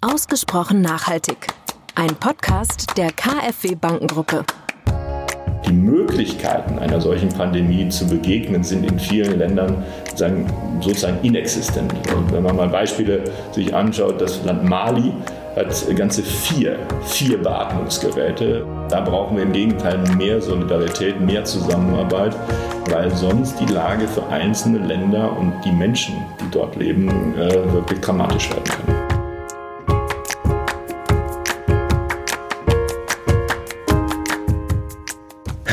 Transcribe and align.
Ausgesprochen 0.00 0.80
nachhaltig. 0.80 1.48
Ein 1.96 2.14
Podcast 2.14 2.96
der 2.96 3.10
KfW 3.10 3.74
Bankengruppe. 3.74 4.44
Die 5.66 5.72
Möglichkeiten 5.72 6.78
einer 6.78 7.00
solchen 7.00 7.30
Pandemie 7.30 7.88
zu 7.88 8.06
begegnen 8.06 8.62
sind 8.62 8.88
in 8.88 8.96
vielen 8.96 9.40
Ländern 9.40 9.84
sozusagen 10.14 11.18
inexistent. 11.24 11.92
Und 12.14 12.30
wenn 12.30 12.44
man 12.44 12.54
mal 12.54 12.68
Beispiele 12.68 13.24
sich 13.50 13.74
anschaut, 13.74 14.20
das 14.20 14.44
Land 14.44 14.62
Mali 14.62 15.12
hat 15.56 15.96
ganze 15.96 16.22
vier, 16.22 16.78
vier 17.04 17.42
Beatmungsgeräte. 17.42 18.64
Da 18.88 19.00
brauchen 19.00 19.36
wir 19.36 19.42
im 19.42 19.52
Gegenteil 19.52 19.98
mehr 20.14 20.40
Solidarität, 20.40 21.20
mehr 21.20 21.44
Zusammenarbeit, 21.44 22.36
weil 22.88 23.10
sonst 23.16 23.58
die 23.58 23.72
Lage 23.72 24.06
für 24.06 24.24
einzelne 24.28 24.78
Länder 24.78 25.36
und 25.36 25.54
die 25.64 25.72
Menschen, 25.72 26.14
die 26.40 26.50
dort 26.52 26.76
leben, 26.76 27.36
äh, 27.36 27.72
wirklich 27.72 28.00
dramatisch 28.00 28.48
werden 28.50 28.64
kann. 28.64 29.07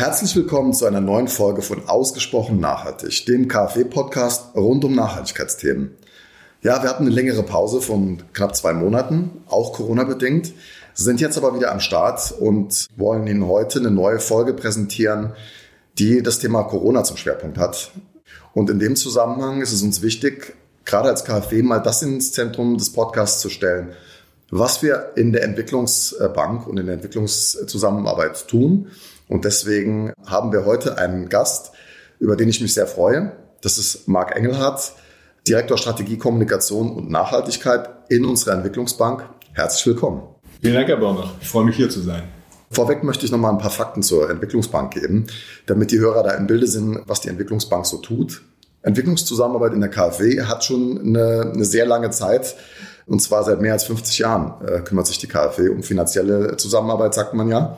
Herzlich 0.05 0.35
willkommen 0.35 0.71
zu 0.71 0.85
einer 0.85 1.01
neuen 1.01 1.27
Folge 1.27 1.63
von 1.63 1.89
Ausgesprochen 1.89 2.59
Nachhaltig, 2.59 3.25
dem 3.25 3.47
KfW-Podcast 3.47 4.55
rund 4.55 4.85
um 4.85 4.93
Nachhaltigkeitsthemen. 4.93 5.95
Ja, 6.61 6.83
wir 6.83 6.91
hatten 6.91 7.07
eine 7.07 7.15
längere 7.15 7.41
Pause 7.41 7.81
von 7.81 8.21
knapp 8.31 8.55
zwei 8.55 8.73
Monaten, 8.73 9.41
auch 9.47 9.73
Corona-bedingt, 9.73 10.53
sind 10.93 11.21
jetzt 11.21 11.39
aber 11.39 11.55
wieder 11.55 11.71
am 11.71 11.79
Start 11.79 12.31
und 12.39 12.85
wollen 12.95 13.25
Ihnen 13.25 13.47
heute 13.47 13.79
eine 13.79 13.89
neue 13.89 14.19
Folge 14.19 14.53
präsentieren, 14.53 15.33
die 15.97 16.21
das 16.21 16.37
Thema 16.37 16.61
Corona 16.61 17.03
zum 17.03 17.17
Schwerpunkt 17.17 17.57
hat. 17.57 17.89
Und 18.53 18.69
in 18.69 18.77
dem 18.77 18.95
Zusammenhang 18.95 19.63
ist 19.63 19.71
es 19.71 19.81
uns 19.81 20.03
wichtig, 20.03 20.55
gerade 20.85 21.09
als 21.09 21.25
KfW 21.25 21.63
mal 21.63 21.79
das 21.79 22.03
ins 22.03 22.31
Zentrum 22.31 22.77
des 22.77 22.93
Podcasts 22.93 23.41
zu 23.41 23.49
stellen, 23.49 23.95
was 24.59 24.81
wir 24.81 25.11
in 25.15 25.33
der 25.33 25.43
Entwicklungsbank 25.43 26.65
und 26.65 26.77
in 26.79 26.85
der 26.85 26.95
Entwicklungszusammenarbeit 26.95 28.47
tun 28.47 28.87
und 29.27 29.43
deswegen 29.43 30.13
haben 30.25 30.53
wir 30.53 30.65
heute 30.65 30.97
einen 30.97 31.27
Gast, 31.27 31.71
über 32.19 32.37
den 32.37 32.47
ich 32.47 32.61
mich 32.61 32.73
sehr 32.73 32.87
freue. 32.87 33.33
Das 33.61 33.77
ist 33.77 34.07
Marc 34.07 34.35
Engelhardt, 34.35 34.93
Direktor 35.45 35.77
Strategie, 35.77 36.17
Kommunikation 36.17 36.91
und 36.91 37.09
Nachhaltigkeit 37.09 37.89
in 38.07 38.23
unserer 38.23 38.53
Entwicklungsbank. 38.53 39.27
Herzlich 39.51 39.87
willkommen. 39.87 40.23
Vielen 40.61 40.75
Dank, 40.75 40.87
Herr 40.87 40.97
Baumach. 40.97 41.33
Ich 41.41 41.49
freue 41.49 41.65
mich, 41.65 41.75
hier 41.75 41.89
zu 41.89 41.99
sein. 41.99 42.23
Vorweg 42.71 43.03
möchte 43.03 43.25
ich 43.25 43.31
noch 43.31 43.37
mal 43.37 43.51
ein 43.51 43.57
paar 43.57 43.71
Fakten 43.71 44.03
zur 44.03 44.29
Entwicklungsbank 44.29 44.93
geben, 44.93 45.27
damit 45.65 45.91
die 45.91 45.99
Hörer 45.99 46.23
da 46.23 46.31
im 46.31 46.47
Bilde 46.47 46.67
sind, 46.67 47.01
was 47.07 47.19
die 47.19 47.27
Entwicklungsbank 47.27 47.85
so 47.85 47.97
tut. 47.97 48.41
Entwicklungszusammenarbeit 48.83 49.73
in 49.73 49.81
der 49.81 49.89
KfW 49.89 50.43
hat 50.43 50.63
schon 50.63 50.99
eine, 50.99 51.51
eine 51.53 51.65
sehr 51.65 51.85
lange 51.85 52.11
Zeit, 52.11 52.55
und 53.07 53.21
zwar 53.21 53.43
seit 53.43 53.61
mehr 53.61 53.73
als 53.73 53.83
50 53.83 54.19
Jahren 54.19 54.65
äh, 54.65 54.81
kümmert 54.81 55.07
sich 55.07 55.17
die 55.19 55.27
KfW 55.27 55.69
um 55.69 55.83
finanzielle 55.83 56.57
Zusammenarbeit, 56.57 57.13
sagt 57.13 57.33
man 57.33 57.49
ja. 57.49 57.77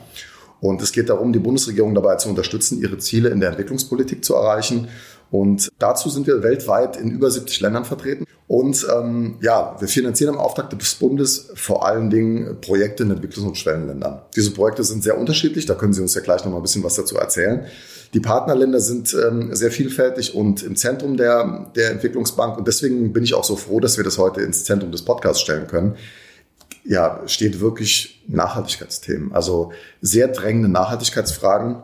Und 0.60 0.82
es 0.82 0.90
geht 0.90 1.08
darum, 1.08 1.32
die 1.32 1.38
Bundesregierung 1.38 1.94
dabei 1.94 2.16
zu 2.16 2.28
unterstützen, 2.28 2.80
ihre 2.80 2.98
Ziele 2.98 3.28
in 3.28 3.40
der 3.40 3.50
Entwicklungspolitik 3.50 4.24
zu 4.24 4.34
erreichen. 4.34 4.88
Und 5.30 5.70
dazu 5.78 6.08
sind 6.08 6.26
wir 6.26 6.42
weltweit 6.42 6.96
in 6.96 7.10
über 7.10 7.30
70 7.30 7.60
Ländern 7.60 7.84
vertreten. 7.84 8.24
Und 8.46 8.86
ähm, 8.90 9.36
ja, 9.42 9.76
wir 9.78 9.88
finanzieren 9.88 10.34
im 10.34 10.40
Auftrag 10.40 10.70
des 10.70 10.94
Bundes 10.94 11.50
vor 11.54 11.86
allen 11.86 12.08
Dingen 12.08 12.60
Projekte 12.62 13.02
in 13.02 13.12
Entwicklungs- 13.12 13.46
und 13.46 13.58
Schwellenländern. 13.58 14.22
Diese 14.34 14.52
Projekte 14.52 14.84
sind 14.84 15.02
sehr 15.02 15.18
unterschiedlich, 15.18 15.66
da 15.66 15.74
können 15.74 15.92
Sie 15.92 16.00
uns 16.00 16.14
ja 16.14 16.22
gleich 16.22 16.44
noch 16.44 16.52
mal 16.52 16.56
ein 16.56 16.62
bisschen 16.62 16.82
was 16.82 16.94
dazu 16.94 17.16
erzählen. 17.16 17.66
Die 18.14 18.20
Partnerländer 18.20 18.80
sind 18.80 19.14
ähm, 19.14 19.54
sehr 19.54 19.70
vielfältig 19.70 20.34
und 20.34 20.62
im 20.62 20.76
Zentrum 20.76 21.18
der, 21.18 21.70
der 21.76 21.90
Entwicklungsbank. 21.90 22.56
Und 22.56 22.66
deswegen 22.66 23.12
bin 23.12 23.22
ich 23.22 23.34
auch 23.34 23.44
so 23.44 23.54
froh, 23.54 23.80
dass 23.80 23.98
wir 23.98 24.04
das 24.04 24.16
heute 24.16 24.40
ins 24.40 24.64
Zentrum 24.64 24.92
des 24.92 25.02
Podcasts 25.02 25.42
stellen 25.42 25.66
können 25.66 25.96
ja, 26.88 27.20
steht 27.26 27.60
wirklich 27.60 28.24
Nachhaltigkeitsthemen. 28.28 29.32
Also 29.32 29.72
sehr 30.00 30.28
drängende 30.28 30.70
Nachhaltigkeitsfragen 30.70 31.82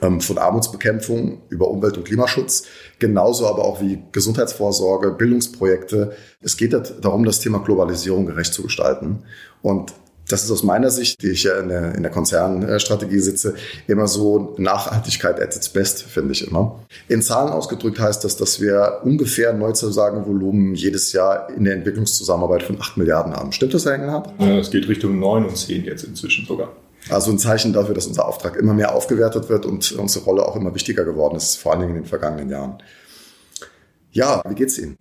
von 0.00 0.38
Armutsbekämpfung 0.38 1.42
über 1.48 1.68
Umwelt- 1.68 1.96
und 1.96 2.04
Klimaschutz, 2.04 2.64
genauso 2.98 3.46
aber 3.46 3.64
auch 3.64 3.80
wie 3.80 4.02
Gesundheitsvorsorge, 4.12 5.12
Bildungsprojekte. 5.12 6.12
Es 6.40 6.56
geht 6.56 6.74
darum, 7.00 7.24
das 7.24 7.40
Thema 7.40 7.58
Globalisierung 7.58 8.26
gerecht 8.26 8.54
zu 8.54 8.62
gestalten. 8.62 9.24
Und 9.60 9.92
das 10.28 10.44
ist 10.44 10.50
aus 10.50 10.62
meiner 10.62 10.90
Sicht, 10.90 11.20
die 11.22 11.30
ich 11.30 11.42
ja 11.42 11.58
in 11.58 11.68
der, 11.68 11.94
in 11.94 12.02
der 12.02 12.10
Konzernstrategie 12.10 13.18
sitze, 13.18 13.54
immer 13.86 14.06
so 14.06 14.54
Nachhaltigkeit 14.56 15.40
at 15.40 15.56
its 15.56 15.68
best, 15.68 16.02
finde 16.04 16.32
ich 16.32 16.46
immer. 16.46 16.80
In 17.08 17.22
Zahlen 17.22 17.52
ausgedrückt 17.52 17.98
heißt 17.98 18.24
das, 18.24 18.36
dass 18.36 18.60
wir 18.60 19.00
ungefähr 19.04 19.50
ein 19.50 19.58
Neuzusagenvolumen 19.58 20.74
jedes 20.74 21.12
Jahr 21.12 21.50
in 21.50 21.64
der 21.64 21.74
Entwicklungszusammenarbeit 21.74 22.62
von 22.62 22.80
8 22.80 22.96
Milliarden 22.96 23.34
haben. 23.34 23.52
Stimmt 23.52 23.74
das, 23.74 23.84
Herr 23.84 23.94
Engelhardt? 23.94 24.32
Ja, 24.38 24.58
es 24.58 24.70
geht 24.70 24.88
Richtung 24.88 25.18
9 25.18 25.44
und 25.44 25.56
10 25.56 25.84
jetzt 25.84 26.04
inzwischen 26.04 26.46
sogar. 26.46 26.70
Also 27.08 27.30
ein 27.30 27.38
Zeichen 27.38 27.72
dafür, 27.72 27.94
dass 27.94 28.06
unser 28.06 28.26
Auftrag 28.26 28.56
immer 28.56 28.74
mehr 28.74 28.94
aufgewertet 28.94 29.48
wird 29.48 29.66
und 29.66 29.92
unsere 29.92 30.24
Rolle 30.24 30.46
auch 30.46 30.56
immer 30.56 30.74
wichtiger 30.74 31.04
geworden 31.04 31.36
ist, 31.36 31.56
vor 31.56 31.72
allen 31.72 31.80
Dingen 31.80 31.96
in 31.96 32.02
den 32.02 32.08
vergangenen 32.08 32.48
Jahren. 32.48 32.82
Ja, 34.12 34.42
wie 34.46 34.54
geht's 34.54 34.78
Ihnen? 34.78 34.96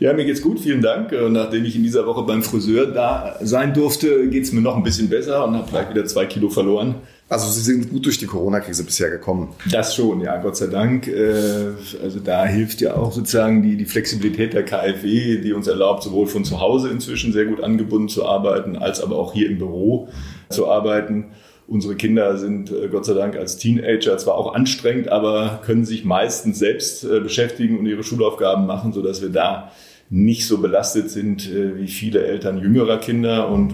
Ja, 0.00 0.12
mir 0.12 0.24
geht's 0.24 0.42
gut, 0.42 0.58
vielen 0.58 0.82
Dank. 0.82 1.12
Und 1.12 1.32
nachdem 1.32 1.64
ich 1.64 1.76
in 1.76 1.84
dieser 1.84 2.06
Woche 2.06 2.24
beim 2.24 2.42
Friseur 2.42 2.86
da 2.86 3.36
sein 3.40 3.72
durfte, 3.72 4.28
geht's 4.28 4.52
mir 4.52 4.60
noch 4.60 4.76
ein 4.76 4.82
bisschen 4.82 5.08
besser 5.08 5.44
und 5.44 5.54
habe 5.54 5.68
vielleicht 5.68 5.90
wieder 5.90 6.04
zwei 6.06 6.26
Kilo 6.26 6.50
verloren. 6.50 6.96
Also 7.32 7.50
Sie 7.50 7.62
sind 7.62 7.88
gut 7.88 8.04
durch 8.04 8.18
die 8.18 8.26
Corona-Krise 8.26 8.84
bisher 8.84 9.08
gekommen. 9.08 9.54
Das 9.70 9.94
schon, 9.94 10.20
ja, 10.20 10.36
Gott 10.36 10.54
sei 10.54 10.66
Dank. 10.66 11.08
Äh, 11.08 11.70
also 12.02 12.20
da 12.22 12.44
hilft 12.44 12.82
ja 12.82 12.94
auch 12.94 13.10
sozusagen 13.10 13.62
die, 13.62 13.78
die 13.78 13.86
Flexibilität 13.86 14.52
der 14.52 14.64
KfW, 14.64 15.38
die 15.38 15.54
uns 15.54 15.66
erlaubt, 15.66 16.02
sowohl 16.02 16.26
von 16.26 16.44
zu 16.44 16.60
Hause 16.60 16.90
inzwischen 16.90 17.32
sehr 17.32 17.46
gut 17.46 17.62
angebunden 17.62 18.10
zu 18.10 18.26
arbeiten, 18.26 18.76
als 18.76 19.02
aber 19.02 19.16
auch 19.16 19.32
hier 19.32 19.48
im 19.48 19.56
Büro 19.56 20.10
zu 20.50 20.68
arbeiten. 20.68 21.30
Unsere 21.66 21.94
Kinder 21.94 22.36
sind 22.36 22.70
äh, 22.70 22.88
Gott 22.88 23.06
sei 23.06 23.14
Dank 23.14 23.34
als 23.34 23.56
Teenager 23.56 24.18
zwar 24.18 24.34
auch 24.34 24.54
anstrengend, 24.54 25.08
aber 25.08 25.62
können 25.64 25.86
sich 25.86 26.04
meistens 26.04 26.58
selbst 26.58 27.02
äh, 27.02 27.20
beschäftigen 27.20 27.78
und 27.78 27.86
ihre 27.86 28.02
Schulaufgaben 28.02 28.66
machen, 28.66 28.92
sodass 28.92 29.22
wir 29.22 29.30
da 29.30 29.72
nicht 30.10 30.46
so 30.46 30.58
belastet 30.58 31.08
sind 31.08 31.48
wie 31.50 31.88
viele 31.88 32.22
Eltern 32.22 32.58
jüngerer 32.58 32.98
Kinder 32.98 33.48
und 33.48 33.72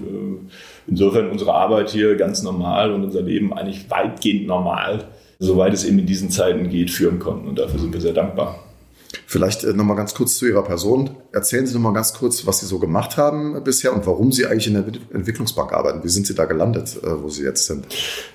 insofern 0.89 1.31
unsere 1.31 1.55
Arbeit 1.55 1.91
hier 1.91 2.17
ganz 2.17 2.43
normal 2.43 2.93
und 2.93 3.05
unser 3.05 3.23
Leben 3.23 3.53
eigentlich 3.53 3.91
weitgehend 3.91 4.47
normal, 4.47 5.05
soweit 5.39 5.73
es 5.73 5.85
eben 5.85 5.99
in 5.99 6.07
diesen 6.07 6.31
Zeiten 6.31 6.69
geht, 6.69 6.91
führen 6.91 7.19
konnten. 7.19 7.49
Und 7.49 7.59
dafür 7.59 7.79
sind 7.79 7.93
wir 7.93 8.01
sehr 8.01 8.15
dankbar. 8.15 8.59
Vielleicht 9.27 9.65
äh, 9.65 9.73
nochmal 9.73 9.97
ganz 9.97 10.15
kurz 10.15 10.37
zu 10.37 10.47
Ihrer 10.47 10.63
Person. 10.63 11.11
Erzählen 11.33 11.67
Sie 11.67 11.75
nochmal 11.75 11.95
ganz 11.95 12.13
kurz, 12.13 12.47
was 12.47 12.61
Sie 12.61 12.67
so 12.67 12.79
gemacht 12.79 13.17
haben 13.17 13.63
bisher 13.65 13.95
und 13.95 14.07
warum 14.07 14.33
Sie 14.33 14.47
eigentlich 14.47 14.67
in 14.67 14.75
der 14.75 14.85
Entwicklungsbank 15.13 15.73
arbeiten. 15.73 16.05
Wie 16.05 16.09
sind 16.09 16.27
Sie 16.27 16.35
da 16.35 16.45
gelandet, 16.45 16.97
äh, 17.03 17.23
wo 17.23 17.29
Sie 17.29 17.45
jetzt 17.45 17.67
sind? 17.67 17.87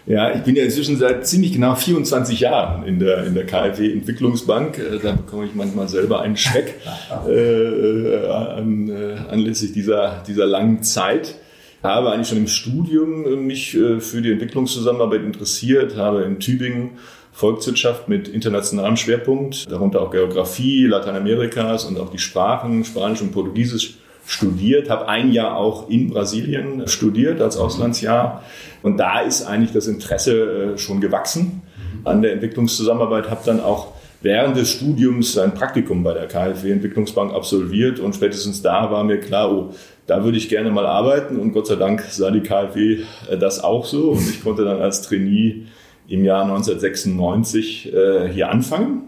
Ja, 0.05 0.33
ich 0.33 0.41
bin 0.43 0.55
ja 0.55 0.63
inzwischen 0.63 0.97
seit 0.97 1.27
ziemlich 1.27 1.53
genau 1.53 1.75
24 1.75 2.39
Jahren 2.39 2.85
in 2.85 2.99
der, 2.99 3.25
in 3.25 3.35
der 3.35 3.45
KfW 3.45 3.91
Entwicklungsbank. 3.91 4.79
Äh, 4.79 4.99
da 4.99 5.13
bekomme 5.13 5.45
ich 5.45 5.55
manchmal 5.55 5.87
selber 5.87 6.21
einen 6.21 6.37
Schreck 6.37 6.75
äh, 7.27 8.25
an, 8.27 8.89
äh, 8.89 9.15
anlässlich 9.29 9.73
dieser, 9.73 10.23
dieser 10.27 10.45
langen 10.45 10.81
Zeit 10.83 11.35
habe 11.83 12.11
eigentlich 12.11 12.29
schon 12.29 12.37
im 12.37 12.47
Studium 12.47 13.45
mich 13.45 13.71
für 13.71 14.21
die 14.21 14.31
Entwicklungszusammenarbeit 14.31 15.21
interessiert, 15.21 15.97
habe 15.97 16.23
in 16.23 16.39
Tübingen 16.39 16.91
Volkswirtschaft 17.33 18.07
mit 18.07 18.27
internationalem 18.27 18.95
Schwerpunkt, 18.95 19.69
darunter 19.69 20.01
auch 20.01 20.11
Geografie 20.11 20.85
Lateinamerikas 20.85 21.85
und 21.85 21.99
auch 21.99 22.11
die 22.11 22.19
Sprachen, 22.19 22.85
Spanisch 22.85 23.21
und 23.21 23.31
Portugiesisch 23.31 23.95
studiert, 24.25 24.89
habe 24.89 25.07
ein 25.09 25.31
Jahr 25.31 25.57
auch 25.57 25.89
in 25.89 26.09
Brasilien 26.09 26.87
studiert 26.87 27.41
als 27.41 27.57
Auslandsjahr. 27.57 28.43
Und 28.83 28.97
da 28.97 29.19
ist 29.19 29.43
eigentlich 29.43 29.73
das 29.73 29.87
Interesse 29.87 30.73
äh, 30.75 30.77
schon 30.77 31.01
gewachsen 31.01 31.63
an 32.03 32.21
der 32.21 32.33
Entwicklungszusammenarbeit, 32.33 33.29
habe 33.29 33.41
dann 33.45 33.59
auch 33.59 33.92
während 34.23 34.57
des 34.57 34.71
Studiums 34.71 35.37
ein 35.37 35.53
Praktikum 35.53 36.03
bei 36.03 36.13
der 36.13 36.27
KfW 36.27 36.71
Entwicklungsbank 36.71 37.33
absolviert 37.33 37.99
und 37.99 38.15
spätestens 38.15 38.61
da 38.61 38.89
war 38.89 39.03
mir 39.03 39.19
klar, 39.19 39.51
oh, 39.51 39.73
da 40.07 40.23
würde 40.23 40.37
ich 40.37 40.49
gerne 40.49 40.71
mal 40.71 40.85
arbeiten 40.85 41.37
und 41.37 41.53
Gott 41.53 41.67
sei 41.67 41.75
Dank 41.75 42.01
sah 42.09 42.31
die 42.31 42.41
KfW 42.41 43.03
äh, 43.29 43.37
das 43.37 43.63
auch 43.63 43.85
so 43.85 44.11
und 44.11 44.27
ich 44.27 44.43
konnte 44.43 44.63
dann 44.63 44.81
als 44.81 45.03
Trainee 45.03 45.67
im 46.07 46.25
Jahr 46.25 46.43
1996 46.43 47.93
äh, 47.93 48.29
hier 48.29 48.49
anfangen 48.49 49.03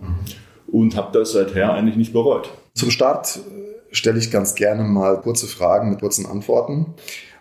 und 0.68 0.96
habe 0.96 1.18
das 1.18 1.32
seither 1.32 1.74
eigentlich 1.74 1.98
nicht 1.98 2.14
bereut. 2.14 2.50
Zum 2.74 2.92
Start 2.92 3.38
äh, 3.38 3.96
stelle 3.96 4.20
ich 4.20 4.32
ganz 4.32 4.56
gerne 4.56 4.84
mal 4.84 5.22
kurze 5.22 5.48
Fragen 5.48 5.90
mit 5.90 6.02
kurzen 6.02 6.26
Antworten. 6.26 6.94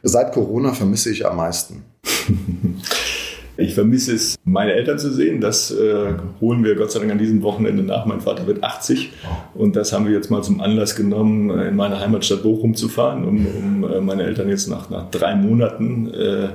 Seit 0.03 0.33
Corona 0.33 0.73
vermisse 0.73 1.11
ich 1.11 1.27
am 1.27 1.37
meisten. 1.37 1.85
Ich 3.57 3.75
vermisse 3.75 4.15
es, 4.15 4.37
meine 4.45 4.73
Eltern 4.73 4.99
zu 4.99 5.13
sehen. 5.13 5.41
Das 5.41 5.71
äh, 5.71 6.15
holen 6.41 6.65
wir 6.65 6.75
Gott 6.75 6.91
sei 6.91 6.99
Dank 6.99 7.13
an 7.13 7.19
diesem 7.19 7.43
Wochenende 7.43 7.85
nach. 7.85 8.05
Mein 8.05 8.21
Vater 8.21 8.47
wird 8.49 8.65
80 8.65 9.13
und 9.55 9.77
das 9.77 9.93
haben 9.93 10.07
wir 10.07 10.13
jetzt 10.13 10.31
mal 10.31 10.43
zum 10.43 10.61
Anlass 10.61 10.97
genommen, 10.97 11.51
in 11.51 11.77
meine 11.77 12.01
Heimatstadt 12.01 12.43
Bochum 12.43 12.75
zu 12.75 12.89
fahren, 12.89 13.25
um, 13.25 13.47
um 13.47 13.85
äh, 13.85 14.01
meine 14.01 14.25
Eltern 14.25 14.49
jetzt 14.49 14.69
nach, 14.69 14.91
nach 14.91 15.09
drei 15.11 15.37
Monaten, 15.37 16.13
äh, 16.13 16.49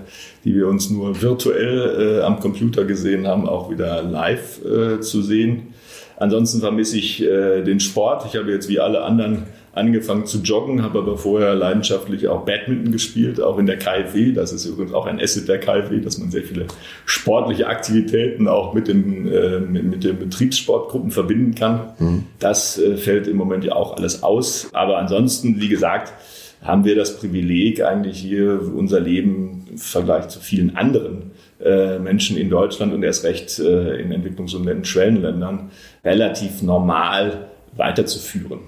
die 0.43 0.55
wir 0.55 0.67
uns 0.67 0.89
nur 0.89 1.21
virtuell 1.21 2.19
äh, 2.19 2.21
am 2.21 2.39
Computer 2.41 2.83
gesehen 2.83 3.27
haben, 3.27 3.47
auch 3.47 3.71
wieder 3.71 4.03
live 4.03 4.59
äh, 4.65 4.99
zu 4.99 5.21
sehen. 5.21 5.73
Ansonsten 6.17 6.59
vermisse 6.59 6.97
ich 6.97 7.23
äh, 7.23 7.61
den 7.61 7.79
Sport. 7.79 8.25
Ich 8.25 8.35
habe 8.35 8.51
jetzt 8.51 8.67
wie 8.67 8.81
alle 8.81 9.03
anderen 9.03 9.43
angefangen 9.73 10.25
zu 10.25 10.39
joggen, 10.39 10.83
habe 10.83 10.99
aber 10.99 11.17
vorher 11.17 11.55
leidenschaftlich 11.55 12.27
auch 12.27 12.45
Badminton 12.45 12.91
gespielt, 12.91 13.41
auch 13.41 13.57
in 13.57 13.65
der 13.65 13.77
KfW. 13.77 14.31
Das 14.31 14.51
ist 14.51 14.65
übrigens 14.65 14.93
auch 14.93 15.05
ein 15.05 15.19
Asset 15.19 15.47
der 15.47 15.59
KfW, 15.59 15.99
dass 15.99 16.17
man 16.17 16.31
sehr 16.31 16.43
viele 16.43 16.65
sportliche 17.05 17.67
Aktivitäten 17.67 18.47
auch 18.47 18.73
mit, 18.73 18.87
dem, 18.87 19.31
äh, 19.31 19.59
mit, 19.59 19.85
mit 19.85 20.03
den 20.03 20.17
Betriebssportgruppen 20.17 21.11
verbinden 21.11 21.55
kann. 21.55 21.93
Mhm. 21.99 22.23
Das 22.39 22.79
äh, 22.79 22.97
fällt 22.97 23.27
im 23.27 23.37
Moment 23.37 23.63
ja 23.63 23.73
auch 23.73 23.97
alles 23.97 24.23
aus. 24.23 24.69
Aber 24.73 24.97
ansonsten, 24.97 25.61
wie 25.61 25.69
gesagt, 25.69 26.13
haben 26.61 26.83
wir 26.83 26.95
das 26.95 27.17
Privileg, 27.17 27.81
eigentlich 27.81 28.19
hier 28.19 28.59
unser 28.75 28.99
Leben 28.99 29.65
im 29.69 29.77
Vergleich 29.77 30.27
zu 30.27 30.39
vielen 30.39 30.75
anderen 30.75 31.31
äh, 31.63 31.99
Menschen 31.99 32.37
in 32.37 32.49
Deutschland 32.49 32.93
und 32.93 33.03
erst 33.03 33.23
recht 33.23 33.59
äh, 33.59 34.01
in 34.01 34.11
Entwicklungs- 34.11 34.55
und 34.55 34.87
Schwellenländern 34.87 35.71
relativ 36.03 36.61
normal 36.61 37.49
weiterzuführen. 37.75 38.59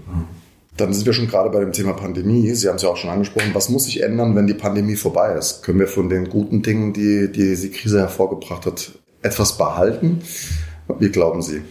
Dann 0.77 0.93
sind 0.93 1.05
wir 1.05 1.13
schon 1.13 1.27
gerade 1.27 1.49
bei 1.49 1.59
dem 1.59 1.73
Thema 1.73 1.93
Pandemie. 1.93 2.49
Sie 2.53 2.67
haben 2.67 2.77
es 2.77 2.81
ja 2.81 2.89
auch 2.89 2.97
schon 2.97 3.09
angesprochen. 3.09 3.51
Was 3.53 3.69
muss 3.69 3.85
sich 3.85 4.01
ändern, 4.01 4.35
wenn 4.35 4.47
die 4.47 4.53
Pandemie 4.53 4.95
vorbei 4.95 5.35
ist? 5.37 5.63
Können 5.63 5.79
wir 5.79 5.87
von 5.87 6.09
den 6.09 6.29
guten 6.29 6.61
Dingen, 6.61 6.93
die, 6.93 7.31
die 7.31 7.49
diese 7.49 7.69
Krise 7.69 7.99
hervorgebracht 7.99 8.65
hat, 8.65 8.91
etwas 9.21 9.57
behalten? 9.57 10.21
Wie 10.99 11.09
glauben 11.09 11.41
Sie? 11.41 11.61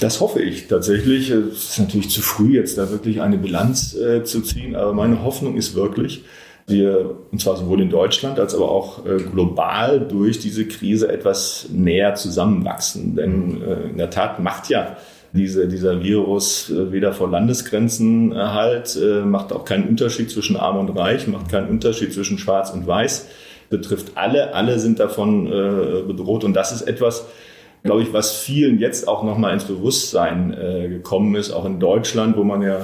Das 0.00 0.20
hoffe 0.20 0.42
ich 0.42 0.68
tatsächlich. 0.68 1.30
Es 1.30 1.70
ist 1.70 1.78
natürlich 1.78 2.10
zu 2.10 2.22
früh, 2.22 2.56
jetzt 2.56 2.76
da 2.76 2.90
wirklich 2.90 3.20
eine 3.20 3.38
Bilanz 3.38 3.94
äh, 3.94 4.24
zu 4.24 4.42
ziehen, 4.42 4.76
aber 4.76 4.92
meine 4.92 5.22
Hoffnung 5.22 5.56
ist 5.56 5.74
wirklich, 5.74 6.24
wir, 6.66 7.16
und 7.30 7.40
zwar 7.40 7.56
sowohl 7.56 7.80
in 7.80 7.90
Deutschland 7.90 8.40
als 8.40 8.54
aber 8.54 8.70
auch 8.70 9.06
äh, 9.06 9.16
global 9.16 10.00
durch 10.00 10.38
diese 10.40 10.66
Krise 10.66 11.08
etwas 11.08 11.68
näher 11.72 12.14
zusammenwachsen. 12.16 13.14
Denn 13.14 13.62
äh, 13.62 13.90
in 13.90 13.98
der 13.98 14.10
Tat 14.10 14.40
macht 14.40 14.68
ja 14.68 14.96
diese, 15.36 15.68
dieser 15.68 16.02
Virus 16.02 16.70
äh, 16.70 16.90
weder 16.90 17.12
vor 17.12 17.30
Landesgrenzen 17.30 18.32
äh, 18.32 18.36
halt, 18.36 18.96
äh, 18.96 19.20
macht 19.20 19.52
auch 19.52 19.64
keinen 19.64 19.88
Unterschied 19.88 20.30
zwischen 20.30 20.56
Arm 20.56 20.78
und 20.78 20.96
Reich, 20.96 21.26
macht 21.28 21.50
keinen 21.50 21.68
Unterschied 21.68 22.12
zwischen 22.12 22.38
Schwarz 22.38 22.70
und 22.70 22.86
Weiß, 22.86 23.28
betrifft 23.70 24.12
alle, 24.16 24.54
alle 24.54 24.78
sind 24.78 25.00
davon 25.00 25.46
bedroht. 26.06 26.44
Und 26.44 26.54
das 26.54 26.70
ist 26.70 26.82
etwas, 26.82 27.26
glaube 27.82 28.02
ich, 28.02 28.12
was 28.12 28.32
vielen 28.36 28.78
jetzt 28.78 29.08
auch 29.08 29.24
nochmal 29.24 29.54
ins 29.54 29.64
Bewusstsein 29.64 30.56
gekommen 30.88 31.34
ist, 31.34 31.50
auch 31.50 31.64
in 31.64 31.80
Deutschland, 31.80 32.36
wo 32.36 32.44
man 32.44 32.62
ja 32.62 32.78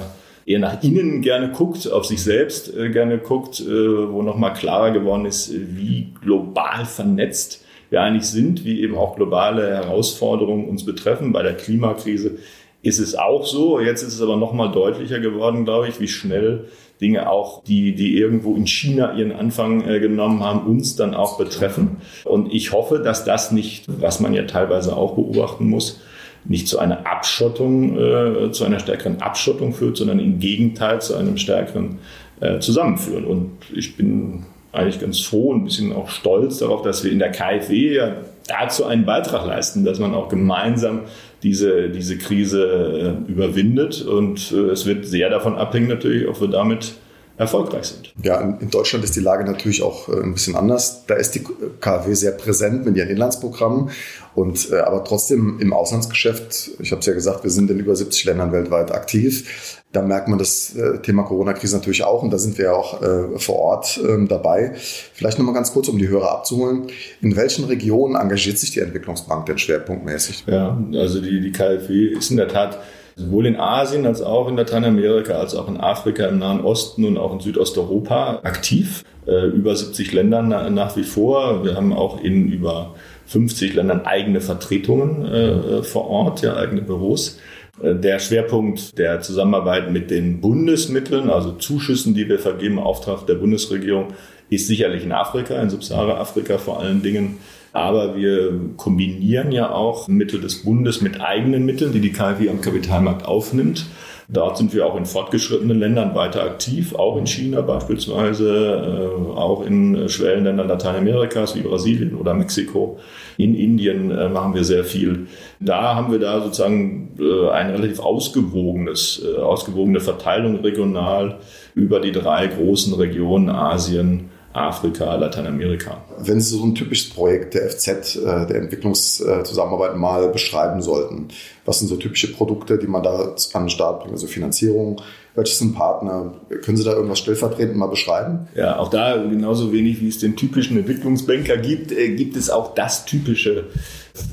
eher 0.45 0.59
nach 0.59 0.83
innen 0.83 1.21
gerne 1.21 1.53
guckt, 1.53 1.89
auf 1.89 2.03
sich 2.03 2.21
selbst 2.21 2.73
gerne 2.75 3.17
guckt, 3.17 3.63
wo 3.65 4.21
nochmal 4.23 4.51
klarer 4.51 4.91
geworden 4.91 5.25
ist, 5.25 5.53
wie 5.53 6.13
global 6.21 6.83
vernetzt 6.83 7.62
wir 7.93 8.01
eigentlich 8.01 8.25
sind, 8.25 8.65
wie 8.65 8.81
eben 8.81 8.97
auch 8.97 9.15
globale 9.15 9.69
Herausforderungen 9.69 10.67
uns 10.67 10.83
betreffen. 10.83 11.31
Bei 11.31 11.43
der 11.43 11.53
Klimakrise 11.53 12.39
ist 12.81 12.97
es 12.97 13.13
auch 13.13 13.45
so. 13.45 13.79
Jetzt 13.79 14.01
ist 14.01 14.15
es 14.15 14.21
aber 14.21 14.35
noch 14.35 14.51
mal 14.51 14.71
deutlicher 14.71 15.19
geworden, 15.19 15.63
glaube 15.63 15.87
ich, 15.89 15.99
wie 15.99 16.07
schnell 16.07 16.65
Dinge 16.99 17.29
auch, 17.29 17.63
die, 17.63 17.93
die 17.93 18.17
irgendwo 18.17 18.55
in 18.55 18.65
China 18.65 19.13
ihren 19.13 19.31
Anfang 19.31 19.87
äh, 19.87 19.99
genommen 19.99 20.43
haben, 20.43 20.65
uns 20.65 20.95
dann 20.95 21.13
auch 21.13 21.37
betreffen. 21.37 21.97
Und 22.23 22.51
ich 22.51 22.71
hoffe, 22.71 22.97
dass 22.97 23.25
das 23.25 23.51
nicht, 23.51 23.85
was 23.87 24.19
man 24.19 24.33
ja 24.33 24.45
teilweise 24.45 24.97
auch 24.97 25.13
beobachten 25.13 25.69
muss, 25.69 26.01
nicht 26.45 26.67
zu 26.67 26.79
einer 26.79 27.05
Abschottung, 27.05 27.99
äh, 27.99 28.51
zu 28.51 28.65
einer 28.65 28.79
stärkeren 28.79 29.21
Abschottung 29.21 29.71
führt, 29.71 29.97
sondern 29.97 30.17
im 30.19 30.39
Gegenteil 30.39 30.99
zu 30.99 31.15
einem 31.15 31.37
stärkeren 31.37 31.99
äh, 32.39 32.57
Zusammenführen. 32.57 33.25
Und 33.25 33.51
ich 33.71 33.95
bin 33.95 34.45
eigentlich 34.73 34.99
ganz 34.99 35.21
froh 35.21 35.51
und 35.51 35.61
ein 35.61 35.65
bisschen 35.65 35.93
auch 35.93 36.09
stolz 36.09 36.57
darauf, 36.57 36.81
dass 36.81 37.03
wir 37.03 37.11
in 37.11 37.19
der 37.19 37.31
KfW 37.31 37.95
ja 37.95 38.15
dazu 38.47 38.85
einen 38.85 39.05
Beitrag 39.05 39.45
leisten, 39.45 39.85
dass 39.85 39.99
man 39.99 40.13
auch 40.13 40.29
gemeinsam 40.29 41.01
diese, 41.43 41.89
diese 41.89 42.17
Krise 42.17 43.15
äh, 43.27 43.31
überwindet. 43.31 44.01
Und 44.01 44.51
äh, 44.51 44.71
es 44.71 44.85
wird 44.85 45.05
sehr 45.05 45.29
davon 45.29 45.55
abhängen 45.55 45.87
natürlich, 45.87 46.27
ob 46.27 46.41
wir 46.41 46.47
damit 46.47 46.95
erfolgreich 47.37 47.85
sind. 47.85 48.13
Ja, 48.21 48.39
in 48.41 48.69
Deutschland 48.69 49.03
ist 49.03 49.15
die 49.15 49.19
Lage 49.19 49.43
natürlich 49.43 49.81
auch 49.81 50.07
äh, 50.07 50.21
ein 50.21 50.33
bisschen 50.33 50.55
anders. 50.55 51.05
Da 51.07 51.15
ist 51.15 51.33
die 51.33 51.43
KfW 51.79 52.13
sehr 52.13 52.31
präsent 52.31 52.85
mit 52.85 52.95
ihren 52.95 53.09
Inlandsprogrammen 53.09 53.89
und 54.35 54.71
äh, 54.71 54.79
aber 54.79 55.03
trotzdem 55.03 55.59
im 55.59 55.73
Auslandsgeschäft, 55.73 56.71
ich 56.79 56.91
habe 56.91 56.99
es 56.99 57.05
ja 57.05 57.13
gesagt, 57.13 57.43
wir 57.43 57.49
sind 57.49 57.71
in 57.71 57.79
über 57.79 57.95
70 57.95 58.25
Ländern 58.25 58.51
weltweit 58.51 58.91
aktiv. 58.91 59.81
Da 59.91 60.01
merkt 60.01 60.27
man 60.27 60.39
das 60.39 60.75
äh, 60.75 60.99
Thema 60.99 61.23
Corona-Krise 61.23 61.77
natürlich 61.77 62.03
auch 62.03 62.21
und 62.21 62.31
da 62.31 62.37
sind 62.37 62.57
wir 62.57 62.65
ja 62.65 62.73
auch 62.73 62.99
vor 63.37 63.55
Ort 63.55 63.97
äh, 63.97 64.25
dabei. 64.27 64.73
Vielleicht 64.75 65.39
nochmal 65.39 65.55
ganz 65.55 65.73
kurz, 65.73 65.87
um 65.87 65.97
die 65.97 66.07
Hörer 66.07 66.31
abzuholen. 66.31 66.87
In 67.21 67.35
welchen 67.35 67.65
Regionen 67.65 68.15
engagiert 68.15 68.59
sich 68.59 68.71
die 68.71 68.79
Entwicklungsbank 68.79 69.47
denn 69.47 69.57
schwerpunktmäßig? 69.57 70.45
Ja, 70.47 70.77
also 70.93 71.19
die, 71.19 71.41
die 71.41 71.51
KfW 71.51 72.07
ist 72.07 72.29
in 72.29 72.37
der 72.37 72.47
Tat 72.47 72.79
sowohl 73.15 73.45
in 73.45 73.55
Asien 73.55 74.05
als 74.05 74.21
auch 74.21 74.47
in 74.47 74.57
Lateinamerika, 74.57 75.33
als 75.33 75.55
auch 75.55 75.67
in 75.67 75.77
Afrika, 75.77 76.25
im 76.25 76.39
Nahen 76.39 76.61
Osten 76.61 77.05
und 77.05 77.17
auch 77.17 77.33
in 77.33 77.39
Südosteuropa 77.39 78.39
aktiv. 78.43 79.03
Äh, 79.25 79.47
über 79.47 79.75
70 79.75 80.11
Ländern 80.11 80.73
nach 80.73 80.97
wie 80.97 81.03
vor. 81.03 81.63
Wir 81.63 81.75
haben 81.75 81.93
auch 81.93 82.21
in 82.21 82.51
über 82.51 82.95
50 83.27 83.73
Ländern 83.73 84.01
eigene 84.01 84.41
Vertretungen 84.41 85.25
äh, 85.25 85.83
vor 85.83 86.09
Ort, 86.09 86.41
ja, 86.41 86.57
eigene 86.57 86.81
Büros. 86.81 87.39
Äh, 87.81 87.95
der 87.95 88.19
Schwerpunkt 88.19 88.97
der 88.97 89.21
Zusammenarbeit 89.21 89.91
mit 89.91 90.11
den 90.11 90.41
Bundesmitteln, 90.41 91.29
also 91.29 91.53
Zuschüssen, 91.53 92.13
die 92.13 92.27
wir 92.27 92.39
vergeben, 92.39 92.79
Auftrag 92.79 93.25
der 93.25 93.35
Bundesregierung, 93.35 94.07
ist 94.49 94.67
sicherlich 94.67 95.03
in 95.03 95.11
Afrika, 95.11 95.55
in 95.61 95.69
Subsahara-Afrika 95.69 96.57
vor 96.57 96.79
allen 96.79 97.01
Dingen. 97.01 97.37
Aber 97.73 98.15
wir 98.15 98.59
kombinieren 98.77 99.51
ja 99.51 99.71
auch 99.71 100.07
Mittel 100.07 100.39
des 100.39 100.63
Bundes 100.63 101.01
mit 101.01 101.19
eigenen 101.19 101.65
Mitteln, 101.65 101.91
die 101.91 102.01
die 102.01 102.11
KfW 102.11 102.49
am 102.49 102.61
Kapitalmarkt 102.61 103.25
aufnimmt. 103.25 103.87
Dort 104.29 104.57
sind 104.57 104.73
wir 104.73 104.85
auch 104.85 104.95
in 104.95 105.05
fortgeschrittenen 105.05 105.79
Ländern 105.79 106.15
weiter 106.15 106.43
aktiv, 106.43 106.95
auch 106.95 107.17
in 107.17 107.27
China 107.27 107.61
beispielsweise, 107.61 109.11
äh, 109.17 109.37
auch 109.37 109.65
in 109.65 110.07
Schwellenländern 110.07 110.67
Lateinamerikas 110.67 111.55
wie 111.55 111.61
Brasilien 111.61 112.15
oder 112.15 112.33
Mexiko. 112.33 112.99
In 113.37 113.53
Indien 113.53 114.11
äh, 114.11 114.29
machen 114.29 114.53
wir 114.53 114.63
sehr 114.63 114.85
viel. 114.85 115.27
Da 115.59 115.95
haben 115.95 116.11
wir 116.11 116.19
da 116.19 116.41
sozusagen 116.41 117.11
äh, 117.19 117.49
ein 117.49 117.71
relativ 117.71 117.99
ausgewogenes, 117.99 119.23
ausgewogene 119.41 119.99
Verteilung 119.99 120.57
regional 120.61 121.39
über 121.75 121.99
die 121.99 122.11
drei 122.11 122.47
großen 122.47 122.93
Regionen 122.93 123.49
Asien, 123.49 124.29
Afrika, 124.53 125.15
Lateinamerika. 125.15 126.03
Wenn 126.19 126.39
Sie 126.39 126.55
so 126.55 126.63
ein 126.63 126.75
typisches 126.75 127.09
Projekt 127.09 127.55
der 127.55 127.69
FZ, 127.69 127.87
äh, 127.87 128.45
der 128.45 128.55
Entwicklungszusammenarbeit 128.57 129.97
mal 129.97 130.29
beschreiben 130.29 130.81
sollten, 130.81 131.29
was 131.65 131.79
sind 131.79 131.87
so 131.87 131.95
typische 131.95 132.31
Produkte, 132.31 132.77
die 132.77 132.87
man 132.87 133.01
da 133.01 133.35
an 133.53 133.63
den 133.63 133.69
Start 133.69 134.01
bringt, 134.01 134.13
also 134.13 134.27
Finanzierung, 134.27 135.01
welches 135.35 135.57
sind 135.57 135.73
Partner? 135.73 136.35
Können 136.63 136.77
Sie 136.77 136.83
da 136.83 136.93
irgendwas 136.93 137.17
stellvertretend 137.19 137.75
mal 137.75 137.87
beschreiben? 137.87 138.47
Ja, 138.55 138.77
auch 138.77 138.89
da 138.89 139.17
genauso 139.17 139.73
wenig 139.73 139.99
wie 140.01 140.07
es 140.07 140.19
den 140.19 140.35
typischen 140.35 140.77
Entwicklungsbanker 140.77 141.57
gibt, 141.57 141.91
äh, 141.91 142.15
gibt 142.15 142.35
es 142.35 142.51
auch 142.51 142.75
das 142.75 143.05
typische 143.05 143.65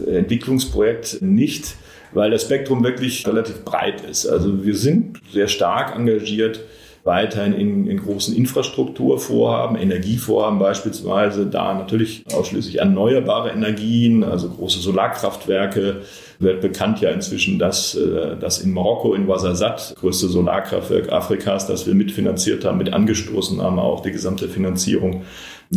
Entwicklungsprojekt 0.07 1.23
nicht, 1.23 1.77
weil 2.12 2.31
das 2.31 2.43
Spektrum 2.43 2.85
wirklich 2.85 3.27
relativ 3.27 3.65
breit 3.65 4.03
ist. 4.03 4.27
Also 4.27 4.65
wir 4.65 4.75
sind 4.75 5.19
sehr 5.33 5.49
stark 5.49 5.97
engagiert 5.97 6.61
weiterhin 7.04 7.54
in, 7.54 7.87
in 7.87 7.99
großen 7.99 8.35
Infrastrukturvorhaben, 8.37 9.76
Energievorhaben 9.76 10.59
beispielsweise, 10.59 11.47
da 11.47 11.75
natürlich 11.75 12.25
ausschließlich 12.33 12.78
erneuerbare 12.78 13.50
Energien, 13.50 14.23
also 14.23 14.50
große 14.50 14.80
Solarkraftwerke, 14.80 16.02
wird 16.38 16.61
bekannt 16.61 17.00
ja 17.00 17.11
inzwischen, 17.11 17.59
dass, 17.59 17.95
äh, 17.95 18.37
dass 18.37 18.61
in 18.61 18.73
Marokko, 18.73 19.14
in 19.14 19.28
Ouarzazate, 19.28 19.95
größte 19.95 20.28
Solarkraftwerk 20.28 21.11
Afrikas, 21.12 21.66
das 21.66 21.87
wir 21.87 21.95
mitfinanziert 21.95 22.64
haben, 22.64 22.78
mit 22.78 22.92
angestoßen 22.92 23.61
haben, 23.61 23.78
auch 23.78 24.00
die 24.00 24.12
gesamte 24.12 24.49
Finanzierung 24.49 25.23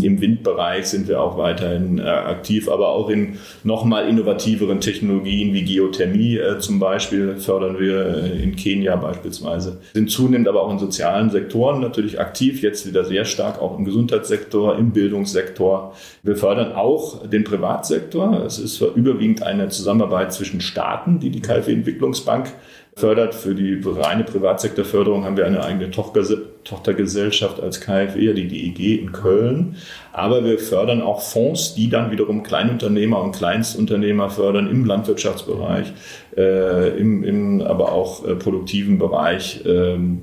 im 0.01 0.19
Windbereich 0.19 0.87
sind 0.87 1.07
wir 1.07 1.21
auch 1.21 1.37
weiterhin 1.37 1.99
äh, 1.99 2.01
aktiv, 2.01 2.67
aber 2.67 2.89
auch 2.89 3.09
in 3.09 3.37
nochmal 3.63 4.07
innovativeren 4.07 4.81
Technologien 4.81 5.53
wie 5.53 5.63
Geothermie 5.63 6.37
äh, 6.37 6.57
zum 6.57 6.79
Beispiel 6.79 7.35
fördern 7.37 7.79
wir 7.79 8.23
äh, 8.23 8.41
in 8.41 8.55
Kenia 8.55 8.95
beispielsweise. 8.95 9.81
Sind 9.93 10.09
zunehmend 10.09 10.47
aber 10.47 10.63
auch 10.63 10.71
in 10.71 10.79
sozialen 10.79 11.29
Sektoren 11.29 11.79
natürlich 11.79 12.19
aktiv, 12.19 12.63
jetzt 12.63 12.87
wieder 12.87 13.05
sehr 13.05 13.25
stark 13.25 13.61
auch 13.61 13.77
im 13.77 13.85
Gesundheitssektor, 13.85 14.79
im 14.79 14.93
Bildungssektor. 14.93 15.93
Wir 16.23 16.37
fördern 16.37 16.71
auch 16.73 17.27
den 17.27 17.43
Privatsektor. 17.43 18.43
Es 18.43 18.57
ist 18.57 18.81
überwiegend 18.81 19.43
eine 19.43 19.69
Zusammenarbeit 19.69 20.33
zwischen 20.33 20.59
Staaten, 20.59 21.19
die 21.19 21.29
die 21.29 21.41
KfW 21.41 21.71
Entwicklungsbank 21.71 22.51
fördert. 22.95 23.35
Für 23.35 23.55
die 23.55 23.81
reine 23.83 24.23
Privatsektorförderung 24.23 25.25
haben 25.25 25.37
wir 25.37 25.45
eine 25.45 25.63
eigene 25.63 25.89
Tochtergesellschaft 25.91 27.59
als 27.59 27.81
KfW, 27.81 28.33
die 28.33 28.47
DEG 28.47 29.01
in 29.01 29.11
Köln. 29.11 29.75
Aber 30.11 30.43
wir 30.43 30.59
fördern 30.59 31.01
auch 31.01 31.21
Fonds, 31.21 31.75
die 31.75 31.89
dann 31.89 32.11
wiederum 32.11 32.43
Kleinunternehmer 32.43 33.21
und 33.21 33.35
Kleinstunternehmer 33.35 34.29
fördern 34.29 34.69
im 34.69 34.85
Landwirtschaftsbereich, 34.85 35.93
äh, 36.37 36.97
im, 36.97 37.23
im 37.23 37.61
aber 37.61 37.91
auch 37.91 38.25
äh, 38.25 38.35
produktiven 38.35 38.99
Bereich. 38.99 39.63
Ähm, 39.65 40.21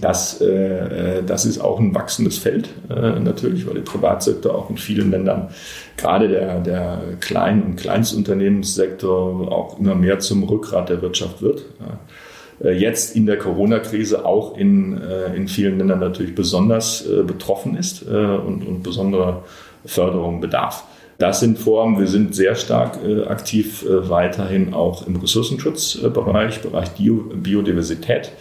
das, 0.00 0.40
äh, 0.40 1.22
das 1.22 1.46
ist 1.46 1.58
auch 1.58 1.78
ein 1.78 1.94
wachsendes 1.94 2.38
Feld 2.38 2.68
äh, 2.90 3.18
natürlich, 3.20 3.66
weil 3.66 3.74
der 3.74 3.82
Privatsektor 3.82 4.54
auch 4.54 4.70
in 4.70 4.76
vielen 4.76 5.10
Ländern, 5.10 5.48
gerade 5.96 6.28
der, 6.28 6.60
der 6.60 7.00
Klein- 7.20 7.62
und 7.62 7.76
Kleinstunternehmenssektor, 7.76 9.50
auch 9.52 9.78
immer 9.78 9.94
mehr 9.94 10.18
zum 10.18 10.42
Rückgrat 10.44 10.88
der 10.88 11.02
Wirtschaft 11.02 11.42
wird. 11.42 11.64
äh, 12.64 12.72
jetzt 12.72 13.16
in 13.16 13.26
der 13.26 13.38
Corona-Krise 13.38 14.24
auch 14.24 14.56
in, 14.56 15.00
äh, 15.00 15.34
in 15.34 15.48
vielen 15.48 15.78
Ländern 15.78 16.00
natürlich 16.00 16.34
besonders 16.34 17.06
äh, 17.06 17.22
betroffen 17.22 17.76
ist 17.76 18.02
und, 18.02 18.66
und 18.66 18.82
besonderer 18.82 19.44
Förderung 19.84 20.40
bedarf. 20.40 20.84
Das 21.18 21.40
sind 21.40 21.58
Formen, 21.58 21.98
wir 21.98 22.08
sind 22.08 22.34
sehr 22.34 22.54
stark 22.56 22.98
aktiv 23.26 23.86
weiterhin 23.88 24.74
auch 24.74 25.06
im 25.06 25.16
Ressourcenschutzbereich, 25.16 26.60
Bereich 26.60 26.90
Biodiversität 26.94 28.32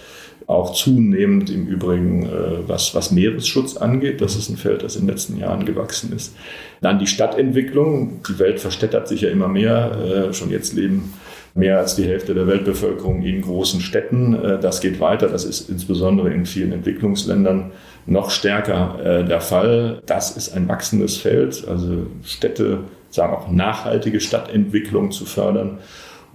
auch 0.48 0.74
zunehmend 0.74 1.50
im 1.50 1.66
Übrigen, 1.68 2.30
was, 2.68 2.94
was 2.94 3.12
Meeresschutz 3.12 3.78
angeht. 3.78 4.22
Das 4.22 4.36
ist 4.36 4.50
ein 4.50 4.58
Feld, 4.58 4.84
das 4.84 4.96
in 4.96 5.04
den 5.04 5.10
letzten 5.10 5.38
Jahren 5.38 5.66
gewachsen 5.66 6.14
ist. 6.14 6.36
Dann 6.82 7.00
die 7.00 7.08
Stadtentwicklung. 7.08 8.22
Die 8.28 8.38
Welt 8.38 8.60
verstädtert 8.60 9.08
sich 9.08 9.22
ja 9.22 9.30
immer 9.30 9.48
mehr. 9.48 10.30
Schon 10.34 10.52
jetzt 10.52 10.74
leben 10.74 11.14
mehr 11.56 11.80
als 11.80 11.96
die 11.96 12.04
Hälfte 12.04 12.36
der 12.36 12.48
Weltbevölkerung 12.48 13.24
in 13.24 13.42
großen 13.42 13.80
Städten. 13.80 14.36
Äh, 14.36 14.60
das 14.60 14.82
geht 14.82 15.00
weiter. 15.00 15.28
Das 15.28 15.46
ist 15.46 15.70
insbesondere 15.70 16.32
in 16.32 16.46
vielen 16.46 16.74
Entwicklungsländern 16.74 17.72
noch 18.06 18.30
stärker 18.30 19.00
äh, 19.04 19.26
der 19.26 19.42
Fall. 19.42 20.02
Das 20.06 20.36
ist 20.36 20.56
ein 20.56 20.68
wachsendes 20.68 21.18
Feld. 21.18 21.66
Also 21.68 22.08
Städte, 22.24 22.80
sagen 23.10 23.34
auch 23.34 23.50
nachhaltige 23.50 24.20
Stadtentwicklung 24.20 25.12
zu 25.12 25.26
fördern. 25.26 25.80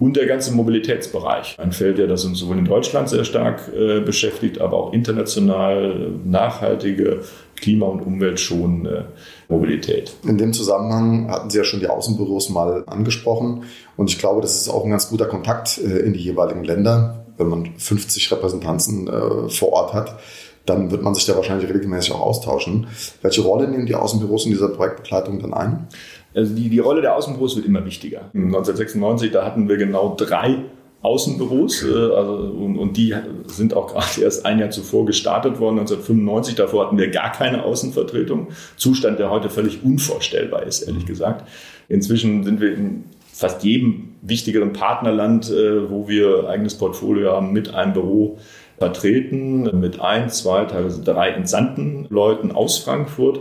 Und 0.01 0.17
der 0.17 0.27
ganze 0.27 0.53
Mobilitätsbereich. 0.55 1.57
Ein 1.59 1.73
Feld, 1.73 1.99
der 1.99 2.07
das 2.07 2.25
uns 2.25 2.39
sowohl 2.39 2.57
in 2.59 2.65
Deutschland 2.65 3.11
sehr 3.11 3.25
stark 3.25 3.71
äh, 3.73 4.01
beschäftigt, 4.01 4.59
aber 4.59 4.79
auch 4.79 4.93
international 4.95 6.11
nachhaltige, 6.25 7.21
klima- 7.55 7.87
und 7.87 8.01
umweltschonende 8.01 9.09
Mobilität. 9.49 10.15
In 10.25 10.39
dem 10.39 10.55
Zusammenhang 10.55 11.31
hatten 11.31 11.51
Sie 11.51 11.59
ja 11.59 11.65
schon 11.65 11.81
die 11.81 11.89
Außenbüros 11.89 12.49
mal 12.49 12.83
angesprochen. 12.87 13.65
Und 13.99 14.09
ich 14.09 14.19
glaube, 14.19 14.41
das 14.41 14.57
ist 14.57 14.71
auch 14.71 14.85
ein 14.85 14.91
ganz 14.91 15.11
guter 15.11 15.27
Kontakt 15.27 15.77
äh, 15.77 15.99
in 15.99 16.15
die 16.15 16.21
jeweiligen 16.21 16.65
Länder. 16.65 17.27
Wenn 17.37 17.49
man 17.49 17.69
50 17.77 18.33
Repräsentanzen 18.33 19.07
äh, 19.07 19.51
vor 19.51 19.73
Ort 19.75 19.93
hat, 19.93 20.19
dann 20.67 20.91
wird 20.91 21.03
man 21.03 21.15
sich 21.15 21.27
da 21.27 21.37
wahrscheinlich 21.37 21.69
regelmäßig 21.69 22.13
auch 22.13 22.21
austauschen. 22.21 22.87
Welche 23.23 23.43
Rolle 23.43 23.69
nehmen 23.69 23.87
die 23.87 23.95
Außenbüros 23.95 24.45
in 24.45 24.53
dieser 24.53 24.69
Projektbegleitung 24.69 25.41
dann 25.41 25.55
ein? 25.55 25.89
Also 26.35 26.55
die, 26.55 26.69
die 26.69 26.79
Rolle 26.79 27.01
der 27.01 27.17
Außenbüros 27.17 27.57
wird 27.57 27.67
immer 27.67 27.85
wichtiger. 27.85 28.31
1996, 28.35 29.33
da 29.33 29.45
hatten 29.45 29.69
wir 29.69 29.77
genau 29.77 30.15
drei 30.17 30.65
Außenbüros 31.03 31.83
äh, 31.83 31.87
also, 31.87 32.35
und, 32.35 32.77
und, 32.77 32.97
die 32.97 33.15
sind 33.47 33.75
auch 33.75 33.93
gerade 33.93 34.21
erst 34.21 34.45
ein 34.45 34.59
Jahr 34.59 34.71
zuvor 34.71 35.07
gestartet 35.07 35.59
worden, 35.59 35.79
1995. 35.79 36.57
Davor 36.57 36.87
hatten 36.87 36.99
wir 36.99 37.09
gar 37.09 37.33
keine 37.33 37.65
Außenvertretung. 37.65 38.49
Zustand, 38.77 39.19
der 39.19 39.31
heute 39.31 39.49
völlig 39.49 39.83
unvorstellbar 39.83 40.65
ist, 40.65 40.83
ehrlich 40.83 41.07
gesagt. 41.07 41.49
Inzwischen 41.89 42.45
sind 42.45 42.61
wir 42.61 42.75
in 42.75 43.05
fast 43.33 43.65
jedem 43.65 44.17
wichtigeren 44.21 44.75
Partnerland, 44.75 45.51
äh, 45.51 45.91
wo 45.91 46.07
wir 46.07 46.49
eigenes 46.49 46.77
Portfolio 46.77 47.33
haben, 47.33 47.53
mit 47.53 47.75
einem 47.75 47.95
Büro 47.95 48.39
vertreten, 48.81 49.79
mit 49.79 50.01
ein, 50.01 50.31
zwei, 50.31 50.65
teilweise 50.65 51.03
drei 51.03 51.29
entsandten 51.29 52.07
Leuten 52.09 52.51
aus 52.51 52.79
Frankfurt 52.79 53.41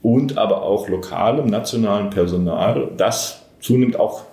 und 0.00 0.38
aber 0.38 0.62
auch 0.62 0.88
lokalem, 0.88 1.46
nationalem 1.46 2.08
Personal, 2.08 2.88
das 2.96 3.42
zunehmend 3.60 4.00
auch 4.00 4.24